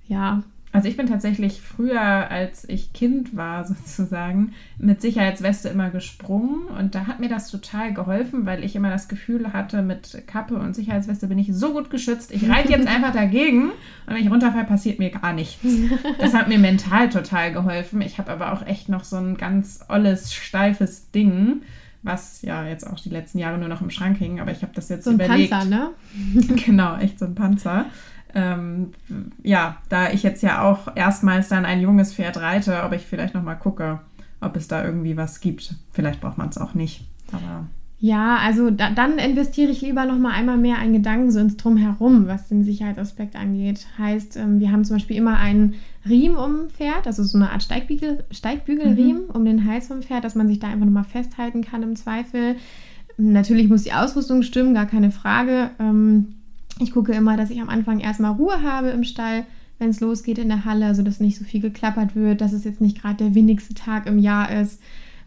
[0.05, 0.43] ja,
[0.75, 6.95] also ich bin tatsächlich früher, als ich Kind war sozusagen, mit Sicherheitsweste immer gesprungen und
[6.95, 10.75] da hat mir das total geholfen, weil ich immer das Gefühl hatte, mit Kappe und
[10.75, 12.31] Sicherheitsweste bin ich so gut geschützt.
[12.33, 15.65] Ich reite jetzt einfach dagegen und wenn ich runterfalle, passiert mir gar nichts.
[16.19, 18.01] Das hat mir mental total geholfen.
[18.01, 21.61] Ich habe aber auch echt noch so ein ganz olles, steifes Ding
[22.05, 24.71] was ja jetzt auch die letzten Jahre nur noch im Schrank hing, aber ich habe
[24.75, 25.49] das jetzt so ein überlegt.
[25.49, 25.89] Panzer, ne?
[26.65, 27.85] genau, echt so ein Panzer
[28.35, 28.91] ähm,
[29.41, 33.33] ja, da ich jetzt ja auch erstmals dann ein junges Pferd reite, ob ich vielleicht
[33.33, 33.99] nochmal gucke,
[34.41, 35.75] ob es da irgendwie was gibt.
[35.91, 37.07] Vielleicht braucht man es auch nicht.
[37.31, 37.65] Aber
[37.97, 41.55] ja, also da, dann investiere ich lieber noch mal einmal mehr einen Gedanken so ins
[41.57, 43.87] Drumherum, was den Sicherheitsaspekt angeht.
[43.97, 45.75] Heißt, ähm, wir haben zum Beispiel immer einen
[46.07, 49.31] Riemen um Pferd, also so eine Art Steigbügel, Steigbügelriemen mhm.
[49.33, 51.95] um den Hals vom Pferd, dass man sich da einfach noch mal festhalten kann im
[51.95, 52.57] Zweifel.
[53.17, 55.71] Natürlich muss die Ausrüstung stimmen, gar keine Frage.
[55.79, 56.34] Ähm,
[56.79, 59.45] ich gucke immer, dass ich am Anfang erstmal Ruhe habe im Stall,
[59.79, 62.81] wenn es losgeht in der Halle, sodass nicht so viel geklappert wird, dass es jetzt
[62.81, 64.81] nicht gerade der windigste Tag im Jahr ist.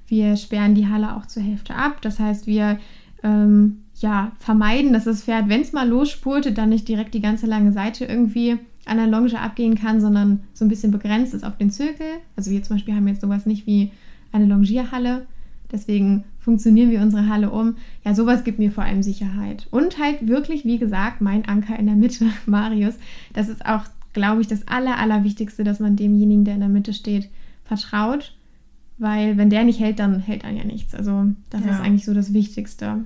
[0.07, 2.01] Wir sperren die Halle auch zur Hälfte ab.
[2.01, 2.79] Das heißt, wir
[3.23, 7.47] ähm, ja, vermeiden, dass das Pferd, wenn es mal losspurtet, dann nicht direkt die ganze
[7.47, 11.59] lange Seite irgendwie an der Longe abgehen kann, sondern so ein bisschen begrenzt ist auf
[11.59, 12.07] den Zirkel.
[12.37, 13.91] Also wir zum Beispiel haben jetzt sowas nicht wie
[14.33, 15.27] eine Longierhalle.
[15.71, 17.77] Deswegen funktionieren wir unsere Halle um.
[18.07, 19.67] Ja, sowas gibt mir vor allem Sicherheit.
[19.71, 22.95] Und halt wirklich, wie gesagt, mein Anker in der Mitte, Marius.
[23.35, 23.83] Das ist auch,
[24.15, 27.29] glaube ich, das Aller, Allerwichtigste, dass man demjenigen, der in der Mitte steht,
[27.67, 28.35] vertraut.
[28.97, 30.95] Weil wenn der nicht hält, dann hält dann ja nichts.
[30.95, 31.73] Also das ja.
[31.73, 33.05] ist eigentlich so das Wichtigste.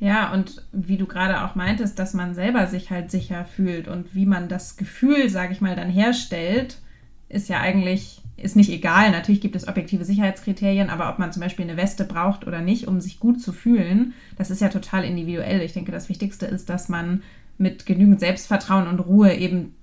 [0.00, 4.14] Ja, und wie du gerade auch meintest, dass man selber sich halt sicher fühlt und
[4.14, 6.78] wie man das Gefühl, sage ich mal, dann herstellt,
[7.28, 9.10] ist ja eigentlich ist nicht egal.
[9.10, 12.86] Natürlich gibt es objektive Sicherheitskriterien, aber ob man zum Beispiel eine Weste braucht oder nicht,
[12.86, 15.62] um sich gut zu fühlen, das ist ja total individuell.
[15.62, 17.22] Ich denke, das Wichtigste ist, dass man
[17.58, 19.74] mit genügend Selbstvertrauen und Ruhe eben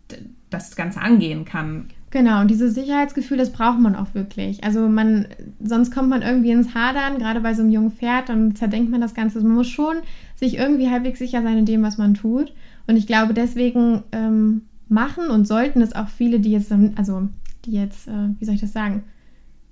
[0.50, 1.88] das Ganze angehen kann.
[2.12, 4.64] Genau, und dieses Sicherheitsgefühl, das braucht man auch wirklich.
[4.64, 5.26] Also man,
[5.64, 9.02] sonst kommt man irgendwie ins Hadern, gerade bei so einem jungen Pferd, dann zerdenkt man
[9.02, 9.42] das Ganze.
[9.42, 9.96] Man muss schon
[10.36, 12.54] sich irgendwie halbwegs sicher sein in dem, was man tut.
[12.86, 17.30] Und ich glaube, deswegen ähm, machen und sollten es auch viele, die jetzt, also
[17.66, 19.04] die jetzt, äh, wie soll ich das sagen?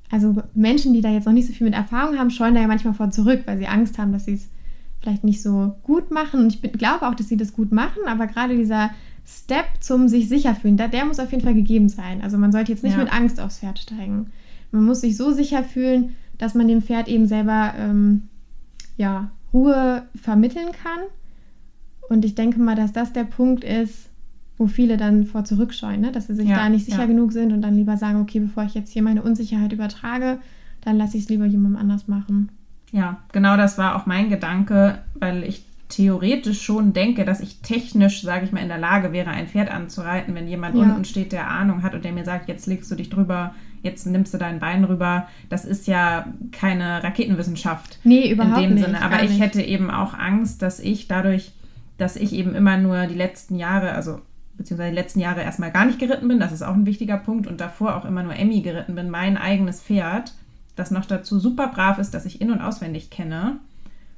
[0.09, 2.67] Also Menschen, die da jetzt noch nicht so viel mit Erfahrung haben, scheuen da ja
[2.67, 4.49] manchmal vor zurück, weil sie Angst haben, dass sie es
[4.99, 6.41] vielleicht nicht so gut machen.
[6.41, 8.91] Und ich glaube auch, dass sie das gut machen, aber gerade dieser
[9.25, 12.21] Step zum sich sicher fühlen, der, der muss auf jeden Fall gegeben sein.
[12.21, 13.03] Also man sollte jetzt nicht ja.
[13.03, 14.31] mit Angst aufs Pferd steigen.
[14.71, 18.23] Man muss sich so sicher fühlen, dass man dem Pferd eben selber ähm,
[18.97, 20.99] ja, Ruhe vermitteln kann.
[22.09, 24.09] Und ich denke mal, dass das der Punkt ist,
[24.61, 26.11] wo viele dann vor zurückscheuen, ne?
[26.11, 27.05] dass sie sich ja, da nicht sicher ja.
[27.07, 30.37] genug sind und dann lieber sagen, okay, bevor ich jetzt hier meine Unsicherheit übertrage,
[30.81, 32.49] dann lasse ich es lieber jemandem anders machen.
[32.91, 38.21] Ja, genau das war auch mein Gedanke, weil ich theoretisch schon denke, dass ich technisch,
[38.21, 40.83] sage ich mal, in der Lage wäre, ein Pferd anzureiten, wenn jemand ja.
[40.83, 44.05] unten steht, der Ahnung hat und der mir sagt, jetzt legst du dich drüber, jetzt
[44.05, 45.27] nimmst du dein Bein rüber.
[45.49, 47.97] Das ist ja keine Raketenwissenschaft.
[48.03, 48.63] Nee, überhaupt nicht.
[48.63, 49.01] In dem nicht, Sinne.
[49.01, 49.41] Aber ich nicht.
[49.41, 51.51] hätte eben auch Angst, dass ich dadurch,
[51.97, 54.21] dass ich eben immer nur die letzten Jahre, also
[54.61, 57.47] beziehungsweise die letzten Jahre erstmal gar nicht geritten bin, das ist auch ein wichtiger Punkt,
[57.47, 60.33] und davor auch immer nur Emmy geritten bin, mein eigenes Pferd,
[60.75, 63.57] das noch dazu super brav ist, das ich in- und auswendig kenne.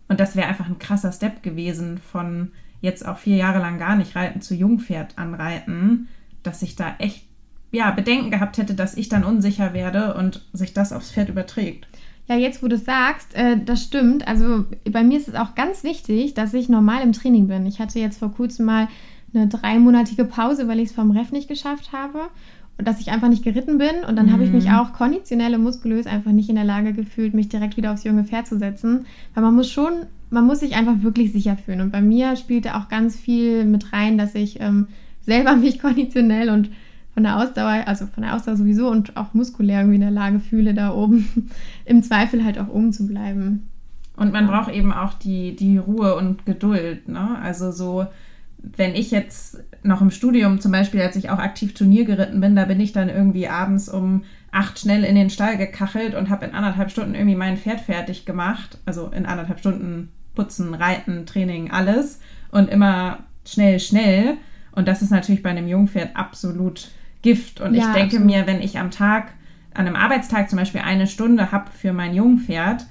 [0.09, 2.51] Und das wäre einfach ein krasser Step gewesen von
[2.81, 6.09] jetzt auch vier Jahre lang gar nicht reiten zu Jungpferd anreiten,
[6.43, 7.23] dass ich da echt
[7.71, 11.87] ja, Bedenken gehabt hätte, dass ich dann unsicher werde und sich das aufs Pferd überträgt.
[12.27, 14.27] Ja, jetzt wo du es sagst, äh, das stimmt.
[14.27, 17.65] Also bei mir ist es auch ganz wichtig, dass ich normal im Training bin.
[17.65, 18.87] Ich hatte jetzt vor kurzem mal
[19.33, 22.19] eine dreimonatige Pause, weil ich es vom Ref nicht geschafft habe.
[22.77, 24.03] und dass ich einfach nicht geritten bin.
[24.07, 24.31] Und dann mhm.
[24.33, 24.73] habe ich mich mhm.
[24.73, 28.23] auch konditionell und muskulös einfach nicht in der Lage gefühlt, mich direkt wieder aufs junge
[28.23, 29.05] Pferd zu setzen.
[29.33, 31.81] Weil man muss schon, man muss sich einfach wirklich sicher fühlen.
[31.81, 34.87] Und bei mir spielte auch ganz viel mit rein, dass ich ähm,
[35.21, 36.69] selber mich konditionell und
[37.13, 40.39] von der Ausdauer, also von der Ausdauer sowieso und auch muskulär irgendwie in der Lage
[40.39, 41.49] fühle, da oben
[41.85, 43.69] im Zweifel halt auch oben zu bleiben.
[44.15, 47.07] Und man braucht eben auch die, die Ruhe und Geduld.
[47.07, 47.37] Ne?
[47.41, 48.05] Also so,
[48.63, 52.55] wenn ich jetzt noch im Studium zum Beispiel, als ich auch aktiv Turnier geritten bin,
[52.55, 56.45] da bin ich dann irgendwie abends um acht schnell in den Stall gekachelt und habe
[56.45, 58.79] in anderthalb Stunden irgendwie mein Pferd fertig gemacht.
[58.85, 62.19] Also in anderthalb Stunden putzen, reiten, Training, alles.
[62.51, 64.37] Und immer schnell, schnell.
[64.71, 67.59] Und das ist natürlich bei einem Jungpferd absolut Gift.
[67.59, 68.25] Und ja, ich denke absolut.
[68.25, 69.33] mir, wenn ich am Tag,
[69.73, 72.85] an einem Arbeitstag zum Beispiel eine Stunde habe für mein Jungpferd,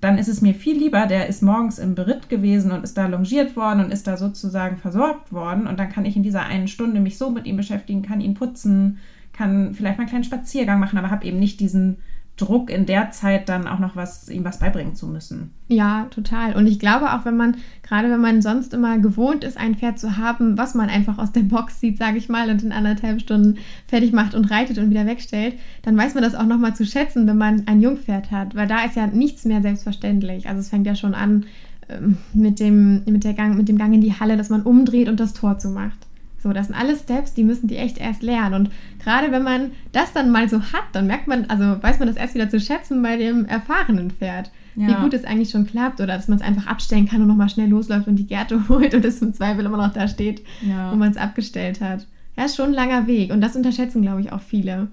[0.00, 3.06] dann ist es mir viel lieber, der ist morgens im Beritt gewesen und ist da
[3.06, 5.66] longiert worden und ist da sozusagen versorgt worden.
[5.66, 8.34] Und dann kann ich in dieser einen Stunde mich so mit ihm beschäftigen, kann ihn
[8.34, 8.98] putzen,
[9.32, 11.98] kann vielleicht mal einen kleinen Spaziergang machen, aber habe eben nicht diesen
[12.38, 15.50] Druck in der Zeit dann auch noch was ihm was beibringen zu müssen.
[15.68, 16.54] Ja, total.
[16.56, 19.98] Und ich glaube auch, wenn man gerade wenn man sonst immer gewohnt ist, ein Pferd
[19.98, 23.20] zu haben, was man einfach aus der Box sieht, sage ich mal, und in anderthalb
[23.20, 26.74] Stunden fertig macht und reitet und wieder wegstellt, dann weiß man das auch noch mal
[26.74, 30.48] zu schätzen, wenn man ein Jungpferd hat, weil da ist ja nichts mehr selbstverständlich.
[30.48, 31.46] Also es fängt ja schon an
[31.88, 35.08] ähm, mit dem mit der Gang mit dem Gang in die Halle, dass man umdreht
[35.08, 36.07] und das Tor zumacht.
[36.40, 38.54] So, das sind alles Steps, die müssen die echt erst lernen.
[38.54, 38.70] Und
[39.02, 42.16] gerade wenn man das dann mal so hat, dann merkt man, also weiß man das
[42.16, 44.50] erst wieder zu schätzen bei dem erfahrenen Pferd.
[44.76, 44.88] Ja.
[44.88, 47.48] Wie gut es eigentlich schon klappt oder dass man es einfach abstellen kann und nochmal
[47.48, 50.92] schnell losläuft und die Gärte holt und es im Zweifel immer noch da steht, ja.
[50.92, 52.06] wo man es abgestellt hat.
[52.36, 54.88] Ja, ist schon ein langer Weg und das unterschätzen, glaube ich, auch viele.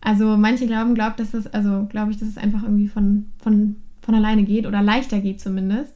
[0.00, 3.76] Also manche glauben, glaubt, dass es, also glaube ich, dass es einfach irgendwie von, von,
[4.00, 5.94] von alleine geht oder leichter geht zumindest.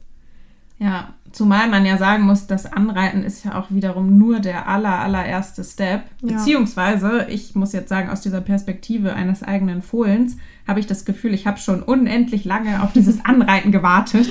[0.83, 4.99] Ja, zumal man ja sagen muss, das Anreiten ist ja auch wiederum nur der aller,
[4.99, 6.03] allererste Step.
[6.23, 6.37] Ja.
[6.37, 11.35] Beziehungsweise, ich muss jetzt sagen, aus dieser Perspektive eines eigenen Fohlens habe ich das Gefühl,
[11.35, 14.29] ich habe schon unendlich lange auf dieses Anreiten gewartet.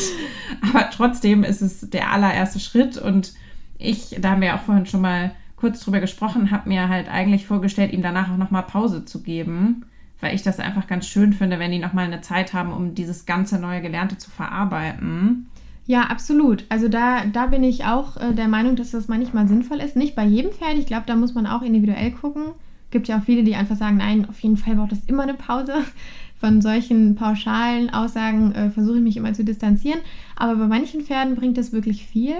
[0.61, 2.97] Aber trotzdem ist es der allererste Schritt.
[2.97, 3.33] Und
[3.77, 7.47] ich, da haben wir auch vorhin schon mal kurz drüber gesprochen, habe mir halt eigentlich
[7.47, 9.85] vorgestellt, ihm danach auch nochmal Pause zu geben.
[10.19, 13.25] Weil ich das einfach ganz schön finde, wenn die nochmal eine Zeit haben, um dieses
[13.25, 15.47] ganze neue Gelernte zu verarbeiten.
[15.85, 16.65] Ja, absolut.
[16.69, 19.95] Also da, da bin ich auch äh, der Meinung, dass das manchmal sinnvoll ist.
[19.95, 20.77] Nicht bei jedem Pferd.
[20.77, 22.53] Ich glaube, da muss man auch individuell gucken.
[22.91, 25.33] Gibt ja auch viele, die einfach sagen, nein, auf jeden Fall braucht das immer eine
[25.33, 25.73] Pause.
[26.39, 29.99] Von solchen pauschalen Aussagen äh, versuche ich mich immer zu distanzieren.
[30.35, 32.35] Aber bei manchen Pferden bringt das wirklich viel.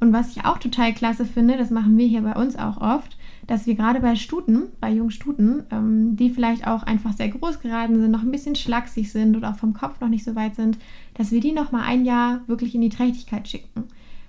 [0.00, 3.17] Und was ich auch total klasse finde, das machen wir hier bei uns auch oft,
[3.48, 7.60] dass wir gerade bei Stuten, bei jungen Stuten, ähm, die vielleicht auch einfach sehr groß
[7.60, 10.54] geraten sind, noch ein bisschen schlaksig sind oder auch vom Kopf noch nicht so weit
[10.54, 10.78] sind,
[11.14, 13.84] dass wir die noch mal ein Jahr wirklich in die Trächtigkeit schicken.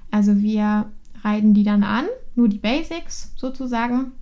[0.10, 0.86] Also wir
[1.22, 2.06] reiten die dann an,
[2.36, 4.14] nur die Basics sozusagen,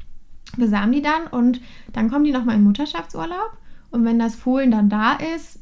[0.57, 1.61] besamen die dann und
[1.93, 3.55] dann kommen die noch mal in Mutterschaftsurlaub
[3.91, 5.59] und wenn das Fohlen dann da ist,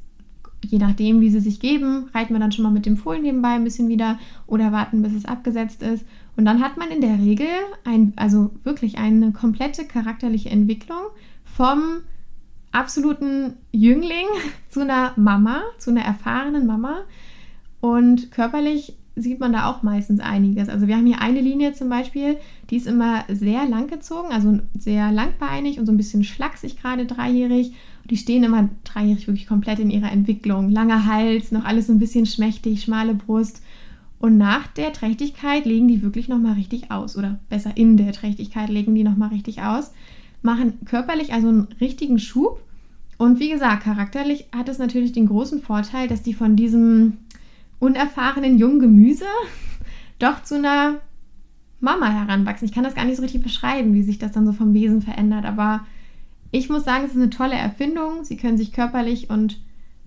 [0.62, 3.50] je nachdem, wie sie sich geben, reiten wir dann schon mal mit dem Fohlen nebenbei
[3.50, 4.18] ein bisschen wieder
[4.48, 6.06] oder warten, bis es abgesetzt ist
[6.38, 7.48] und dann hat man in der Regel
[7.86, 11.02] ein, also wirklich eine komplette charakterliche Entwicklung
[11.44, 12.02] vom
[12.72, 14.26] absoluten Jüngling
[14.70, 17.02] zu einer Mama, zu einer erfahrenen Mama.
[17.80, 20.68] Und körperlich sieht man da auch meistens einiges.
[20.68, 22.38] Also wir haben hier eine Linie zum Beispiel,
[22.70, 27.06] die ist immer sehr lang gezogen, also sehr langbeinig und so ein bisschen schlaksig gerade
[27.06, 27.68] dreijährig.
[28.02, 30.70] Und die stehen immer dreijährig wirklich komplett in ihrer Entwicklung.
[30.70, 33.62] Langer Hals, noch alles so ein bisschen schmächtig, schmale Brust.
[34.20, 37.18] Und nach der Trächtigkeit legen die wirklich nochmal richtig aus.
[37.18, 39.94] Oder besser in der Trächtigkeit legen die nochmal richtig aus.
[40.42, 42.62] Machen körperlich also einen richtigen Schub.
[43.18, 47.18] Und wie gesagt, charakterlich hat es natürlich den großen Vorteil, dass die von diesem
[47.80, 49.26] unerfahrenen jungen Gemüse
[50.20, 51.02] doch zu einer
[51.80, 52.68] Mama heranwachsen.
[52.68, 55.02] Ich kann das gar nicht so richtig beschreiben, wie sich das dann so vom Wesen
[55.02, 55.46] verändert.
[55.46, 55.86] Aber
[56.52, 58.24] ich muss sagen, es ist eine tolle Erfindung.
[58.24, 59.60] Sie können sich körperlich und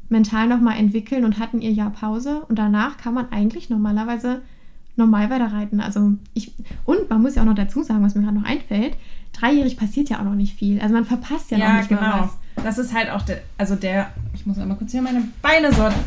[0.09, 2.43] mental nochmal entwickeln und hatten ihr Jahr Pause.
[2.49, 4.43] Und danach kann man eigentlich normalerweise
[4.97, 5.81] normal weiter reiten.
[5.81, 6.53] Also ich,
[6.85, 8.97] und man muss ja auch noch dazu sagen, was mir gerade noch einfällt,
[9.33, 10.81] dreijährig passiert ja auch noch nicht viel.
[10.81, 12.01] Also man verpasst ja, ja noch nicht genau.
[12.01, 12.65] mal was.
[12.65, 16.03] Das ist halt auch der, also der, ich muss einmal kurz hier meine Beine sortieren.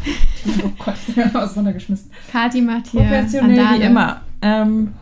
[0.65, 2.11] oh Gott, ich bin aus runtergeschmissen.
[2.29, 3.79] Kati macht hier Professionell Andale.
[3.79, 4.21] wie immer.
[4.41, 4.93] Ähm,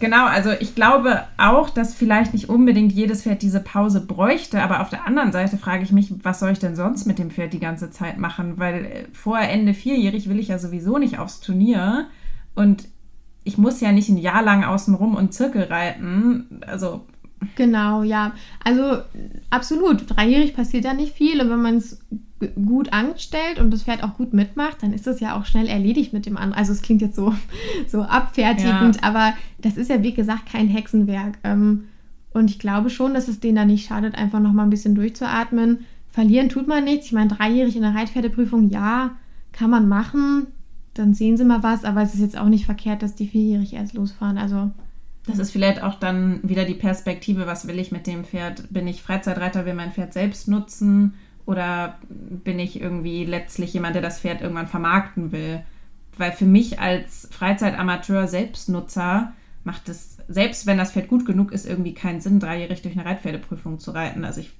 [0.00, 4.80] Genau, also ich glaube auch, dass vielleicht nicht unbedingt jedes Pferd diese Pause bräuchte, aber
[4.80, 7.52] auf der anderen Seite frage ich mich, was soll ich denn sonst mit dem Pferd
[7.52, 8.58] die ganze Zeit machen?
[8.58, 12.08] Weil äh, vor Ende vierjährig will ich ja sowieso nicht aufs Turnier
[12.54, 12.88] und
[13.44, 16.60] ich muss ja nicht ein Jahr lang außen rum und Zirkel reiten.
[16.66, 17.06] Also
[17.56, 18.32] Genau, ja.
[18.62, 19.02] Also
[19.50, 20.04] absolut.
[20.08, 21.40] Dreijährig passiert da nicht viel.
[21.40, 22.00] Und wenn man es
[22.66, 26.12] gut anstellt und das Pferd auch gut mitmacht, dann ist das ja auch schnell erledigt
[26.12, 26.58] mit dem anderen.
[26.58, 27.34] Also es klingt jetzt so,
[27.88, 29.02] so abfertigend, ja.
[29.02, 31.38] aber das ist ja wie gesagt kein Hexenwerk.
[31.44, 31.84] Ähm,
[32.32, 35.86] Und ich glaube schon, dass es denen da nicht schadet, einfach nochmal ein bisschen durchzuatmen.
[36.10, 37.06] Verlieren tut man nichts.
[37.06, 39.12] Ich meine, dreijährig in der Reitpferdeprüfung, ja,
[39.52, 40.48] kann man machen.
[40.94, 43.72] Dann sehen sie mal was, aber es ist jetzt auch nicht verkehrt, dass die vierjährig
[43.72, 44.38] erst losfahren.
[44.38, 44.70] Also
[45.26, 48.64] das ist vielleicht auch dann wieder die Perspektive, was will ich mit dem Pferd?
[48.72, 51.14] Bin ich Freizeitreiter, will mein Pferd selbst nutzen
[51.46, 55.60] oder bin ich irgendwie letztlich jemand, der das Pferd irgendwann vermarkten will?
[56.18, 59.32] Weil für mich als Freizeitamateur, Selbstnutzer
[59.64, 63.04] macht es, selbst wenn das Pferd gut genug ist, irgendwie keinen Sinn, dreijährig durch eine
[63.06, 64.24] Reitpferdeprüfung zu reiten.
[64.24, 64.52] Also ich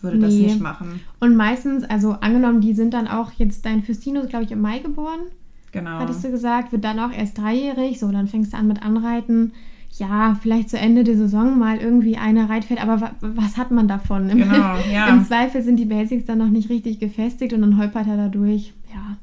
[0.00, 0.44] würde das Nee.
[0.46, 1.00] nicht machen.
[1.20, 4.78] Und meistens, also angenommen, die sind dann auch jetzt dein Fürstino, glaube ich, im Mai
[4.78, 5.20] geboren,
[5.72, 5.98] Genau.
[5.98, 9.52] hattest du gesagt, wird dann auch erst dreijährig, so, dann fängst du an mit Anreiten.
[9.96, 13.86] Ja, vielleicht zu Ende der Saison mal irgendwie eine Reitpferd, aber wa was hat man
[13.86, 14.28] davon?
[14.28, 15.08] Im, Genau, ja.
[15.08, 18.28] Im Zweifel sind die Basics dann noch nicht richtig gefestigt und dann holpert er da
[18.28, 18.72] durch.
[18.92, 19.16] Ja,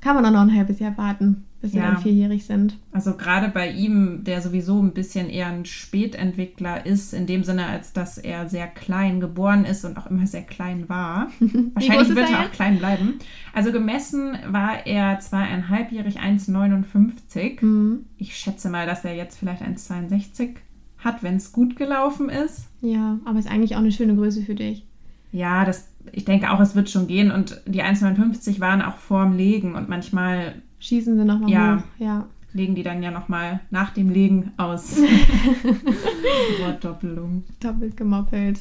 [0.00, 1.86] kann man auch noch ein halbes Jahr warten, bis sie Ja.
[1.94, 2.78] dann vierjährig sind.
[2.92, 7.66] Also gerade bei ihm, der sowieso ein bisschen eher ein Spätentwickler ist, in dem Sinne,
[7.66, 11.28] als dass er sehr klein geboren ist und auch immer sehr klein war.
[11.74, 13.14] Wahrscheinlich wird er auch klein bleiben.
[13.52, 17.64] Also gemessen war er zweieinhalbjährig 1,59.
[17.64, 18.06] Mhm.
[18.16, 20.50] Ich schätze mal, dass er jetzt vielleicht 1,62
[20.98, 22.68] hat, wenn es gut gelaufen ist.
[22.80, 24.86] Ja, aber ist eigentlich auch eine schöne Größe für dich.
[25.32, 27.30] Ja, das, ich denke auch, es wird schon gehen.
[27.30, 31.76] Und die 1,59 waren auch vorm Legen und manchmal Schießen sie nochmal Ja.
[31.78, 31.82] hoch.
[31.98, 32.26] Ja.
[32.52, 34.96] legen die dann ja nochmal nach dem Legen aus.
[36.60, 37.44] Wortdoppelung.
[37.60, 38.60] Doppelt gemoppelt.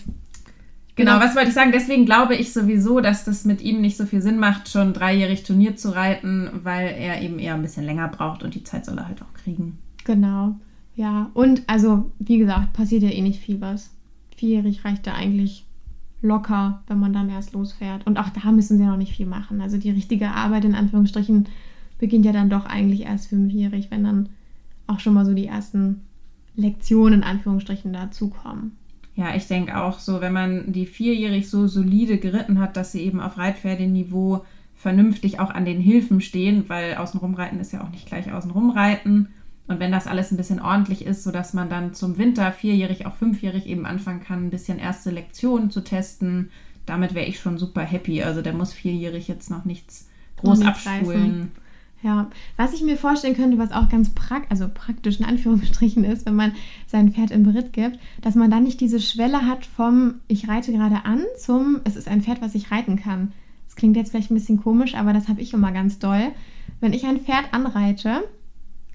[0.96, 1.72] Genau, was wollte ich sagen?
[1.74, 5.44] Deswegen glaube ich sowieso, dass das mit ihm nicht so viel Sinn macht, schon dreijährig
[5.44, 8.98] Turnier zu reiten, weil er eben eher ein bisschen länger braucht und die Zeit soll
[8.98, 9.78] er halt auch kriegen.
[10.06, 10.56] Genau.
[10.96, 13.92] Ja, und also, wie gesagt, passiert ja eh nicht viel was.
[14.38, 15.66] Vierjährig reicht da eigentlich
[16.22, 18.08] locker, wenn man dann erst losfährt.
[18.08, 19.60] Und auch da müssen sie noch nicht viel machen.
[19.60, 21.48] Also die richtige Arbeit in Anführungsstrichen
[21.98, 24.30] beginnt ja dann doch eigentlich erst fünfjährig, wenn dann
[24.88, 26.02] auch schon mal so die ersten
[26.56, 28.78] Lektionen in Anführungsstrichen dazukommen.
[29.16, 33.02] Ja, ich denke auch so, wenn man die vierjährig so solide geritten hat, dass sie
[33.02, 34.44] eben auf Reitpferdeniveau
[34.76, 39.30] vernünftig auch an den Hilfen stehen, weil außenrumreiten ist ja auch nicht gleich außenrumreiten.
[39.68, 43.16] Und wenn das alles ein bisschen ordentlich ist, sodass man dann zum Winter vierjährig, auch
[43.16, 46.50] fünfjährig eben anfangen kann, ein bisschen erste Lektionen zu testen,
[46.86, 48.22] damit wäre ich schon super happy.
[48.22, 51.52] Also der muss vierjährig jetzt noch nichts groß abspulen.
[52.06, 56.28] Ja, was ich mir vorstellen könnte, was auch ganz prak also praktisch in Anführungsstrichen ist,
[56.28, 56.52] wenn man
[56.86, 60.72] sein Pferd im Beritt gibt, dass man dann nicht diese Schwelle hat vom ich reite
[60.72, 63.32] gerade an zum es ist ein Pferd, was ich reiten kann.
[63.66, 66.28] Das klingt jetzt vielleicht ein bisschen komisch, aber das habe ich immer ganz doll.
[66.80, 68.22] Wenn ich ein Pferd anreite,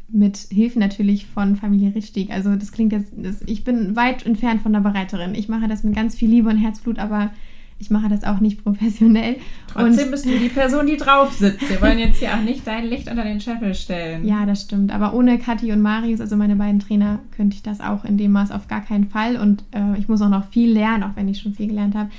[0.09, 4.62] mit Hilfe natürlich von Familie Richtstieg, also das klingt jetzt, das, ich bin weit entfernt
[4.62, 5.35] von der Bereiterin.
[5.35, 7.33] Ich mache das mit ganz viel Liebe und Herzblut, aber
[7.81, 9.37] ich mache das auch nicht professionell.
[9.66, 11.69] Trotzdem und bist du die Person, die drauf sitzt.
[11.69, 14.27] Wir wollen jetzt hier auch nicht dein Licht unter den Scheffel stellen.
[14.27, 14.93] Ja, das stimmt.
[14.93, 18.33] Aber ohne Kathi und Marius, also meine beiden Trainer, könnte ich das auch in dem
[18.33, 19.37] Maß auf gar keinen Fall.
[19.37, 22.11] Und äh, ich muss auch noch viel lernen, auch wenn ich schon viel gelernt habe.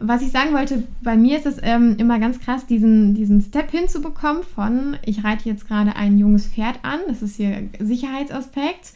[0.00, 3.70] Was ich sagen wollte, bei mir ist es ähm, immer ganz krass, diesen, diesen Step
[3.70, 8.92] hinzubekommen von, ich reite jetzt gerade ein junges Pferd an, das ist hier Sicherheitsaspekt,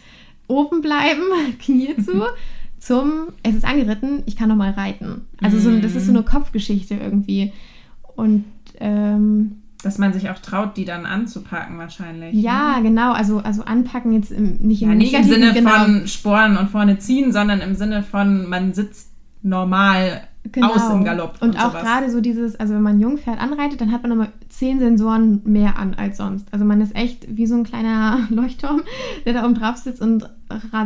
[0.46, 1.22] oben bleiben,
[1.58, 2.22] Knie zu,
[2.82, 5.28] zum, es ist angeritten, ich kann noch mal reiten.
[5.40, 7.52] Also so, das ist so eine Kopfgeschichte irgendwie.
[8.16, 8.44] Und
[8.80, 12.34] ähm, Dass man sich auch traut, die dann anzupacken wahrscheinlich.
[12.34, 12.82] ja, ne?
[12.82, 13.12] genau.
[13.12, 16.70] Also, also anpacken jetzt im, nicht im Ja, nicht im Sinne genau, von Sporen und
[16.70, 20.72] vorne ziehen, sondern im Sinne von, man sitzt normal genau.
[20.72, 21.40] aus im Galopp.
[21.40, 21.82] Und, auch sowas.
[21.82, 25.78] gerade so dieses, also wenn man Jungpferd anreitet, dann hat man nochmal zehn Sensoren mehr
[25.78, 26.52] an als sonst.
[26.52, 28.82] Also man ist echt wie so ein kleiner Leuchtturm,
[29.24, 30.28] der da oben drauf sitzt und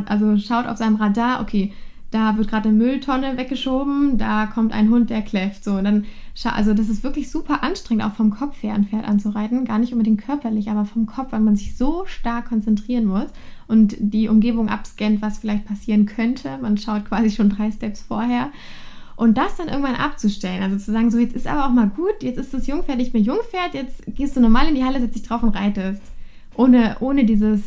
[0.06, 1.72] also schaut auf seinem Radar, okay,
[2.10, 5.64] da wird gerade eine Mülltonne weggeschoben, da kommt ein Hund, der kläfft.
[5.64, 6.04] So, und dann,
[6.44, 9.64] also das ist wirklich super anstrengend, auch vom Kopf her ein Pferd anzureiten.
[9.64, 13.26] Gar nicht unbedingt körperlich, aber vom Kopf, weil man sich so stark konzentrieren muss
[13.66, 16.56] und die Umgebung abscannt, was vielleicht passieren könnte.
[16.58, 18.50] Man schaut quasi schon drei Steps vorher.
[19.16, 22.22] Und das dann irgendwann abzustellen, also zu sagen, so jetzt ist aber auch mal gut,
[22.22, 25.16] jetzt ist das Jungpferd nicht mehr Jungpferd, jetzt gehst du normal in die Halle, setzt
[25.16, 26.02] dich drauf und reitest.
[26.54, 27.62] Ohne, ohne dieses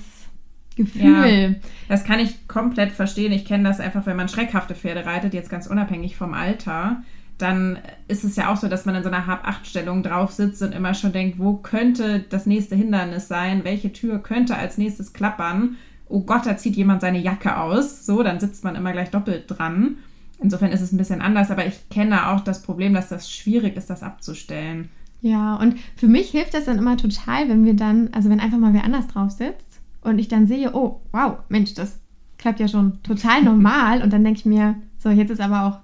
[0.75, 1.59] Gefühl.
[1.88, 3.31] Das kann ich komplett verstehen.
[3.31, 7.03] Ich kenne das einfach, wenn man schreckhafte Pferde reitet, jetzt ganz unabhängig vom Alter.
[7.38, 10.73] Dann ist es ja auch so, dass man in so einer Hab-Acht-Stellung drauf sitzt und
[10.73, 13.63] immer schon denkt, wo könnte das nächste Hindernis sein?
[13.63, 15.77] Welche Tür könnte als nächstes klappern?
[16.07, 18.05] Oh Gott, da zieht jemand seine Jacke aus.
[18.05, 19.97] So, dann sitzt man immer gleich doppelt dran.
[20.42, 23.75] Insofern ist es ein bisschen anders, aber ich kenne auch das Problem, dass das schwierig
[23.75, 24.90] ist, das abzustellen.
[25.21, 28.58] Ja, und für mich hilft das dann immer total, wenn wir dann, also wenn einfach
[28.58, 32.00] mal wer anders drauf sitzt und ich dann sehe, oh, wow, Mensch, das
[32.37, 35.79] klappt ja schon total normal und dann denke ich mir, so, jetzt ist aber auch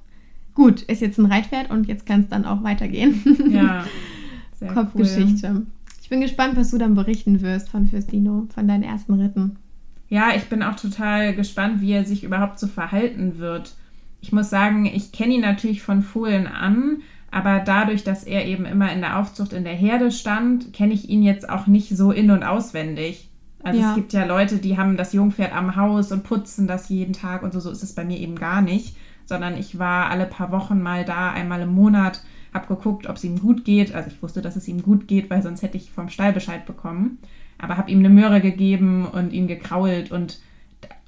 [0.53, 3.22] gut, ist jetzt ein Reitpferd und jetzt kann es dann auch weitergehen.
[3.49, 3.86] Ja,
[4.53, 5.66] sehr Kopfgeschichte.
[6.01, 9.58] Ich bin gespannt, was du dann berichten wirst von Fürstino, von deinen ersten Ritten.
[10.08, 13.76] Ja, ich bin auch total gespannt, wie er sich überhaupt so verhalten wird.
[14.26, 18.65] Ich muss sagen, ich kenne ihn natürlich von Fohlen an, aber dadurch, dass er eben
[18.65, 22.11] immer in der Aufzucht in der Herde stand, kenne ich ihn jetzt auch nicht so
[22.11, 23.30] in- und auswendig.
[23.61, 23.89] Also ja.
[23.89, 27.43] es gibt ja Leute, die haben das Jungpferd am Haus und putzen das jeden Tag
[27.43, 30.51] und so, so ist es bei mir eben gar nicht, sondern ich war alle paar
[30.51, 33.93] Wochen mal da, einmal im Monat, habe geguckt, ob es ihm gut geht.
[33.93, 36.65] Also ich wusste, dass es ihm gut geht, weil sonst hätte ich vom Stall Bescheid
[36.65, 37.19] bekommen
[37.57, 40.39] aber habe ihm eine Möhre gegeben und ihn gekrault und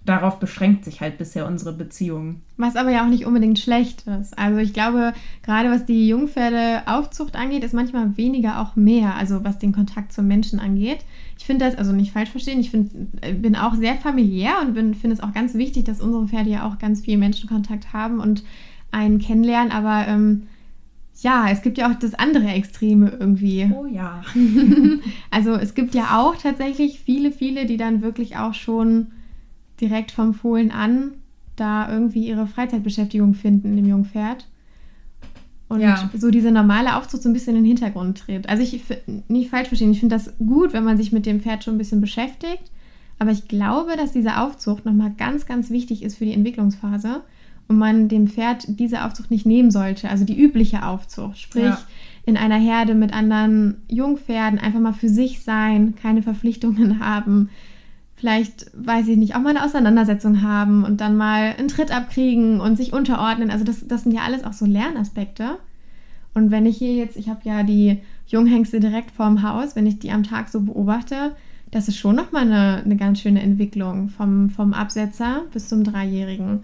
[0.07, 2.41] darauf beschränkt sich halt bisher unsere Beziehung.
[2.55, 4.37] Was aber ja auch nicht unbedingt schlecht ist.
[4.37, 9.59] Also ich glaube, gerade was die Jungpferdeaufzucht angeht, ist manchmal weniger auch mehr, also was
[9.59, 10.99] den Kontakt zum Menschen angeht.
[11.37, 12.91] Ich finde das, also nicht falsch verstehen, ich find,
[13.21, 16.67] äh, bin auch sehr familiär und finde es auch ganz wichtig, dass unsere Pferde ja
[16.67, 18.43] auch ganz viel Menschenkontakt haben und
[18.91, 20.43] einen kennenlernen, aber ähm,
[21.21, 23.69] ja, es gibt ja auch das andere Extreme irgendwie.
[23.75, 24.21] Oh ja.
[25.31, 29.07] also es gibt ja auch tatsächlich viele, viele, die dann wirklich auch schon
[29.79, 31.13] direkt vom Fohlen an
[31.57, 34.47] da irgendwie ihre Freizeitbeschäftigung finden in dem Jungpferd.
[35.69, 36.09] Und ja.
[36.15, 38.47] so diese normale Aufzucht so ein bisschen in den Hintergrund tritt.
[38.47, 38.81] Also ich
[39.27, 41.79] nicht falsch verstehen, ich finde das gut, wenn man sich mit dem Pferd schon ein
[41.79, 42.71] bisschen beschäftigt.
[43.19, 47.21] Aber ich glaube, dass diese Aufzucht nochmal ganz, ganz wichtig ist für die Entwicklungsphase
[47.67, 51.81] und man dem Pferd diese Aufzucht nicht nehmen sollte, also die übliche Aufzucht, sprich ja.
[52.25, 57.49] in einer Herde mit anderen Jungpferden einfach mal für sich sein, keine Verpflichtungen haben,
[58.17, 62.59] vielleicht, weiß ich nicht, auch mal eine Auseinandersetzung haben und dann mal einen Tritt abkriegen
[62.59, 63.51] und sich unterordnen.
[63.51, 65.57] Also das, das sind ja alles auch so Lernaspekte.
[66.33, 69.99] Und wenn ich hier jetzt, ich habe ja die Junghengste direkt vorm Haus, wenn ich
[69.99, 71.35] die am Tag so beobachte,
[71.69, 76.63] das ist schon nochmal eine, eine ganz schöne Entwicklung vom, vom Absetzer bis zum Dreijährigen.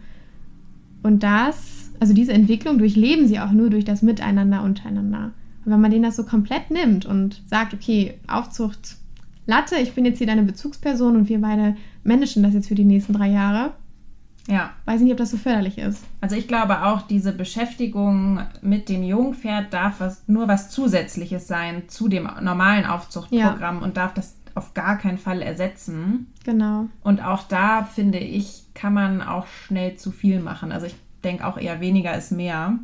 [1.04, 5.32] Und das, also diese Entwicklung durchleben sie auch nur durch das Miteinander untereinander.
[5.66, 8.98] Und wenn man denen das so komplett nimmt und sagt, okay, Aufzucht
[9.46, 12.86] Latte, ich bin jetzt hier deine Bezugsperson und wir beide managen das jetzt für die
[12.86, 13.74] nächsten drei Jahre.
[14.48, 14.72] Ja.
[14.86, 16.04] Weiß nicht, ob das so förderlich ist.
[16.20, 21.84] Also ich glaube auch, diese Beschäftigung mit dem Jungpferd darf was, nur was Zusätzliches sein
[21.88, 23.84] zu dem normalen Aufzuchtprogramm ja.
[23.84, 26.28] und darf das auf gar keinen Fall ersetzen.
[26.44, 26.88] Genau.
[27.04, 30.72] Und auch da finde ich, kann man auch schnell zu viel machen.
[30.72, 32.78] Also ich denke auch eher weniger ist mehr.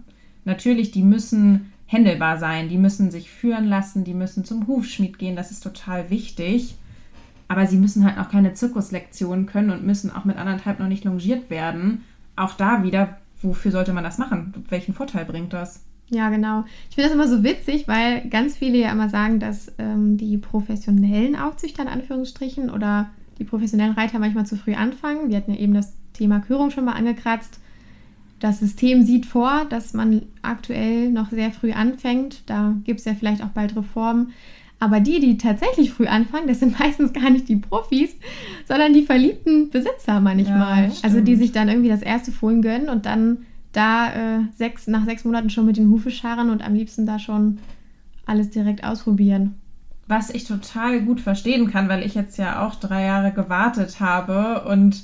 [0.45, 5.35] Natürlich, die müssen händelbar sein, die müssen sich führen lassen, die müssen zum Hufschmied gehen,
[5.35, 6.75] das ist total wichtig.
[7.47, 11.03] Aber sie müssen halt noch keine Zirkuslektionen können und müssen auch mit anderthalb noch nicht
[11.03, 12.03] longiert werden.
[12.35, 14.53] Auch da wieder, wofür sollte man das machen?
[14.69, 15.83] Welchen Vorteil bringt das?
[16.09, 16.63] Ja, genau.
[16.89, 20.37] Ich finde das immer so witzig, weil ganz viele ja immer sagen, dass ähm, die
[20.37, 23.09] professionellen Aufzüchter in Anführungsstrichen oder
[23.39, 25.29] die professionellen Reiter manchmal zu früh anfangen.
[25.29, 27.59] Wir hatten ja eben das Thema Körung schon mal angekratzt.
[28.39, 32.43] Das System sieht vor, dass man aktuell noch sehr früh anfängt.
[32.45, 34.31] Da gibt es ja vielleicht auch bald Reformen.
[34.79, 38.15] Aber die, die tatsächlich früh anfangen, das sind meistens gar nicht die Profis,
[38.67, 40.87] sondern die verliebten Besitzer manchmal.
[40.87, 43.39] Ja, also die sich dann irgendwie das erste Fohlen gönnen und dann
[43.73, 47.19] da äh, sechs, nach sechs Monaten schon mit den Hufe scharren und am liebsten da
[47.19, 47.59] schon
[48.25, 49.55] alles direkt ausprobieren.
[50.07, 54.67] Was ich total gut verstehen kann, weil ich jetzt ja auch drei Jahre gewartet habe
[54.67, 55.03] und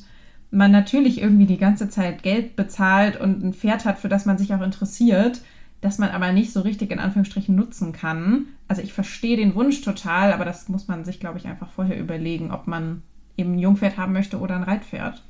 [0.51, 4.37] man natürlich irgendwie die ganze Zeit Geld bezahlt und ein Pferd hat, für das man
[4.37, 5.41] sich auch interessiert,
[5.81, 8.45] das man aber nicht so richtig in Anführungsstrichen nutzen kann.
[8.67, 11.99] Also ich verstehe den Wunsch total, aber das muss man sich, glaube ich, einfach vorher
[11.99, 13.01] überlegen, ob man
[13.37, 15.23] eben ein Jungpferd haben möchte oder ein Reitpferd.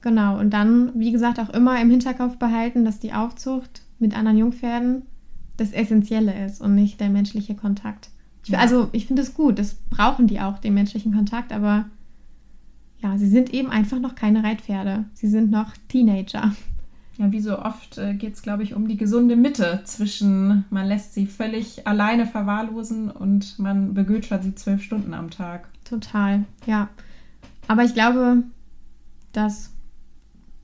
[0.00, 4.38] Genau, und dann, wie gesagt, auch immer im Hinterkopf behalten, dass die Aufzucht mit anderen
[4.38, 5.02] Jungpferden
[5.56, 8.10] das Essentielle ist und nicht der menschliche Kontakt.
[8.46, 8.56] Ich.
[8.56, 11.86] Also ich finde es gut, das brauchen die auch, den menschlichen Kontakt, aber
[13.00, 15.04] ja, sie sind eben einfach noch keine Reitpferde.
[15.14, 16.52] Sie sind noch Teenager.
[17.18, 20.86] Ja, wie so oft äh, geht es, glaube ich, um die gesunde Mitte zwischen, man
[20.86, 25.68] lässt sie völlig alleine verwahrlosen und man begütert sie zwölf Stunden am Tag.
[25.84, 26.88] Total, ja.
[27.66, 28.44] Aber ich glaube,
[29.32, 29.72] dass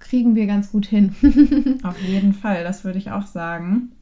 [0.04, 1.14] kriegen wir ganz gut hin.
[1.82, 3.92] Auf jeden Fall, das würde ich auch sagen.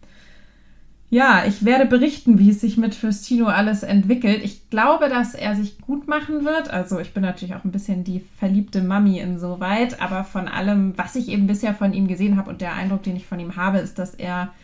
[1.13, 4.41] Ja, ich werde berichten, wie es sich mit Fürstino alles entwickelt.
[4.43, 6.71] Ich glaube, dass er sich gut machen wird.
[6.71, 11.15] Also ich bin natürlich auch ein bisschen die verliebte Mami insoweit, aber von allem, was
[11.15, 13.77] ich eben bisher von ihm gesehen habe und der Eindruck, den ich von ihm habe,
[13.77, 14.55] ist, dass er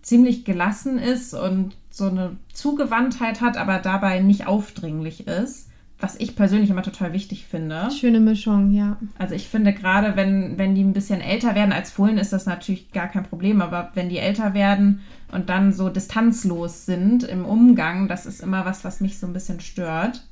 [0.00, 5.69] ziemlich gelassen ist und so eine Zugewandtheit hat, aber dabei nicht aufdringlich ist
[6.00, 7.90] was ich persönlich immer total wichtig finde.
[7.90, 8.96] Schöne Mischung, ja.
[9.18, 12.46] Also ich finde gerade, wenn, wenn die ein bisschen älter werden als Fohlen, ist das
[12.46, 13.60] natürlich gar kein Problem.
[13.60, 18.64] Aber wenn die älter werden und dann so distanzlos sind im Umgang, das ist immer
[18.64, 20.26] was, was mich so ein bisschen stört.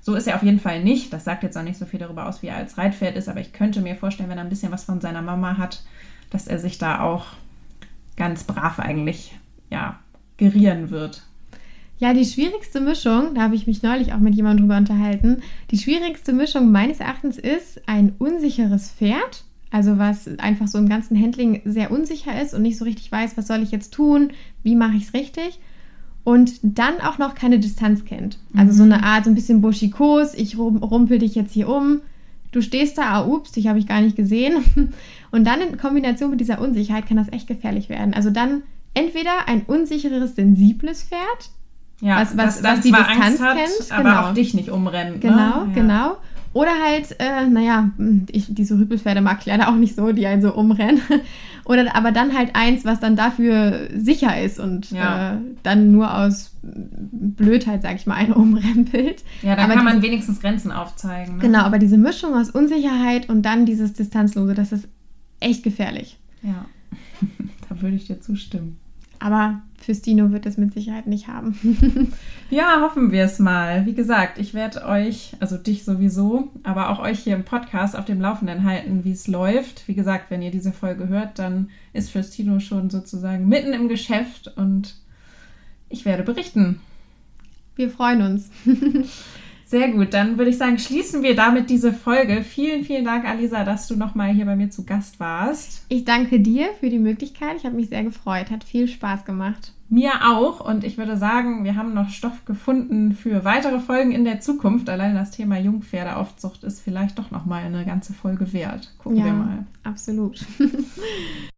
[0.00, 1.12] So ist er auf jeden Fall nicht.
[1.12, 3.28] Das sagt jetzt auch nicht so viel darüber aus, wie er als Reitpferd ist.
[3.28, 5.82] Aber ich könnte mir vorstellen, wenn er ein bisschen was von seiner Mama hat,
[6.28, 7.26] dass er sich da auch
[8.16, 9.34] ganz brav eigentlich,
[9.70, 9.98] ja,
[10.36, 11.22] gerieren wird.
[11.98, 15.78] Ja, die schwierigste Mischung, da habe ich mich neulich auch mit jemandem drüber unterhalten, die
[15.78, 21.62] schwierigste Mischung meines Erachtens ist ein unsicheres Pferd, also was einfach so im ganzen Handling
[21.64, 24.30] sehr unsicher ist und nicht so richtig weiß, was soll ich jetzt tun,
[24.62, 25.60] wie mache ich es richtig
[26.24, 28.38] und dann auch noch keine Distanz kennt.
[28.56, 28.76] Also mhm.
[28.76, 32.00] so eine Art, so ein bisschen buschikos, ich rumpel dich jetzt hier um,
[32.50, 34.64] du stehst da, ah, ups, dich habe ich gar nicht gesehen.
[35.30, 38.14] Und dann in Kombination mit dieser Unsicherheit kann das echt gefährlich werden.
[38.14, 38.62] Also dann
[38.94, 41.50] entweder ein unsicheres, sensibles Pferd,
[42.00, 44.20] ja, was, was, was die Distanz hat, kennt, aber genau.
[44.22, 45.20] auch dich nicht umrennen.
[45.20, 45.68] Genau, ne?
[45.68, 45.74] ja.
[45.74, 46.16] genau.
[46.54, 47.90] Oder halt, äh, naja,
[48.30, 51.00] ich, diese Rüpelpferde mag ich leider auch nicht so, die einen so umrennen.
[51.64, 55.34] Oder aber dann halt eins, was dann dafür sicher ist und ja.
[55.34, 59.24] äh, dann nur aus Blödheit, sag ich mal, einen umrempelt.
[59.42, 61.36] Ja, da kann man wenigstens Grenzen aufzeigen.
[61.36, 61.42] Ne?
[61.42, 64.86] Genau, aber diese Mischung aus Unsicherheit und dann dieses Distanzlose, das ist
[65.40, 66.18] echt gefährlich.
[66.42, 66.66] Ja,
[67.68, 68.78] da würde ich dir zustimmen.
[69.24, 72.12] Aber fürs Dino wird es mit Sicherheit nicht haben.
[72.50, 73.86] ja, hoffen wir es mal.
[73.86, 78.04] Wie gesagt, ich werde euch, also dich sowieso, aber auch euch hier im Podcast auf
[78.04, 79.88] dem Laufenden halten, wie es läuft.
[79.88, 83.88] Wie gesagt, wenn ihr diese Folge hört, dann ist fürs Tino schon sozusagen mitten im
[83.88, 84.94] Geschäft und
[85.88, 86.82] ich werde berichten.
[87.76, 88.50] Wir freuen uns.
[89.74, 92.44] Sehr gut, dann würde ich sagen, schließen wir damit diese Folge.
[92.44, 95.84] Vielen, vielen Dank, Alisa, dass du nochmal hier bei mir zu Gast warst.
[95.88, 97.56] Ich danke dir für die Möglichkeit.
[97.56, 98.52] Ich habe mich sehr gefreut.
[98.52, 99.72] Hat viel Spaß gemacht.
[99.88, 100.60] Mir auch.
[100.60, 104.88] Und ich würde sagen, wir haben noch Stoff gefunden für weitere Folgen in der Zukunft.
[104.88, 108.94] Allein das Thema Jungpferdeaufzucht ist vielleicht doch nochmal eine ganze Folge wert.
[108.98, 109.66] Gucken ja, wir mal.
[109.82, 110.38] Absolut.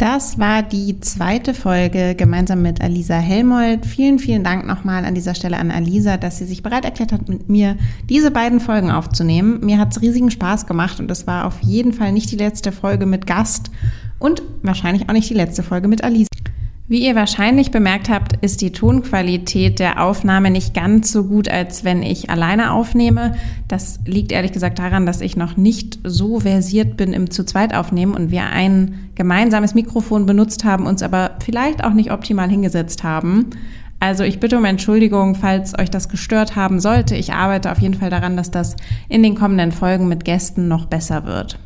[0.00, 3.84] Das war die zweite Folge gemeinsam mit Alisa Helmold.
[3.84, 7.28] Vielen, vielen Dank nochmal an dieser Stelle an Alisa, dass sie sich bereit erklärt hat,
[7.28, 7.76] mit mir
[8.08, 9.60] diese beiden Folgen aufzunehmen.
[9.62, 12.72] Mir hat es riesigen Spaß gemacht und es war auf jeden Fall nicht die letzte
[12.72, 13.70] Folge mit Gast
[14.18, 16.28] und wahrscheinlich auch nicht die letzte Folge mit Alisa.
[16.90, 21.84] Wie ihr wahrscheinlich bemerkt habt, ist die Tonqualität der Aufnahme nicht ganz so gut, als
[21.84, 23.36] wenn ich alleine aufnehme.
[23.68, 27.76] Das liegt ehrlich gesagt daran, dass ich noch nicht so versiert bin im zu zweit
[27.76, 33.04] aufnehmen und wir ein gemeinsames Mikrofon benutzt haben, uns aber vielleicht auch nicht optimal hingesetzt
[33.04, 33.50] haben.
[34.00, 37.14] Also ich bitte um Entschuldigung, falls euch das gestört haben sollte.
[37.14, 38.74] Ich arbeite auf jeden Fall daran, dass das
[39.08, 41.56] in den kommenden Folgen mit Gästen noch besser wird.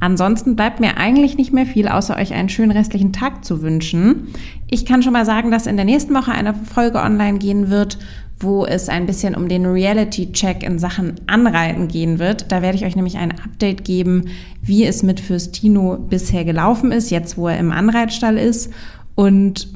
[0.00, 4.28] Ansonsten bleibt mir eigentlich nicht mehr viel, außer euch einen schönen restlichen Tag zu wünschen.
[4.68, 7.98] Ich kann schon mal sagen, dass in der nächsten Woche eine Folge online gehen wird,
[8.40, 12.52] wo es ein bisschen um den Reality-Check in Sachen Anreiten gehen wird.
[12.52, 14.26] Da werde ich euch nämlich ein Update geben,
[14.62, 18.72] wie es mit Fürstino bisher gelaufen ist, jetzt wo er im Anreitstall ist
[19.16, 19.68] und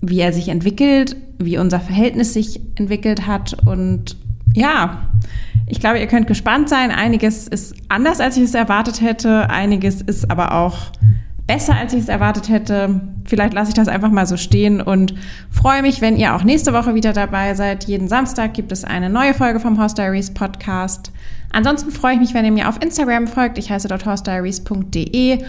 [0.00, 4.16] wie er sich entwickelt, wie unser Verhältnis sich entwickelt hat und
[4.54, 5.08] ja,
[5.68, 6.90] ich glaube, ihr könnt gespannt sein.
[6.90, 9.50] Einiges ist anders, als ich es erwartet hätte.
[9.50, 10.92] Einiges ist aber auch
[11.46, 13.00] besser, als ich es erwartet hätte.
[13.24, 15.14] Vielleicht lasse ich das einfach mal so stehen und
[15.50, 17.84] freue mich, wenn ihr auch nächste Woche wieder dabei seid.
[17.84, 21.10] Jeden Samstag gibt es eine neue Folge vom Horse Diaries Podcast.
[21.50, 23.58] Ansonsten freue ich mich, wenn ihr mir auf Instagram folgt.
[23.58, 25.44] Ich heiße dort horsediaries.de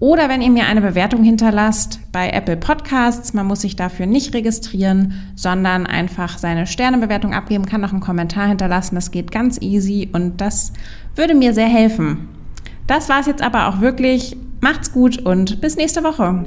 [0.00, 4.32] oder wenn ihr mir eine Bewertung hinterlasst bei Apple Podcasts, man muss sich dafür nicht
[4.32, 8.94] registrieren, sondern einfach seine Sternebewertung abgeben, kann noch einen Kommentar hinterlassen.
[8.94, 10.72] Das geht ganz easy und das
[11.16, 12.28] würde mir sehr helfen.
[12.86, 14.36] Das war es jetzt aber auch wirklich.
[14.60, 16.44] Macht's gut und bis nächste Woche.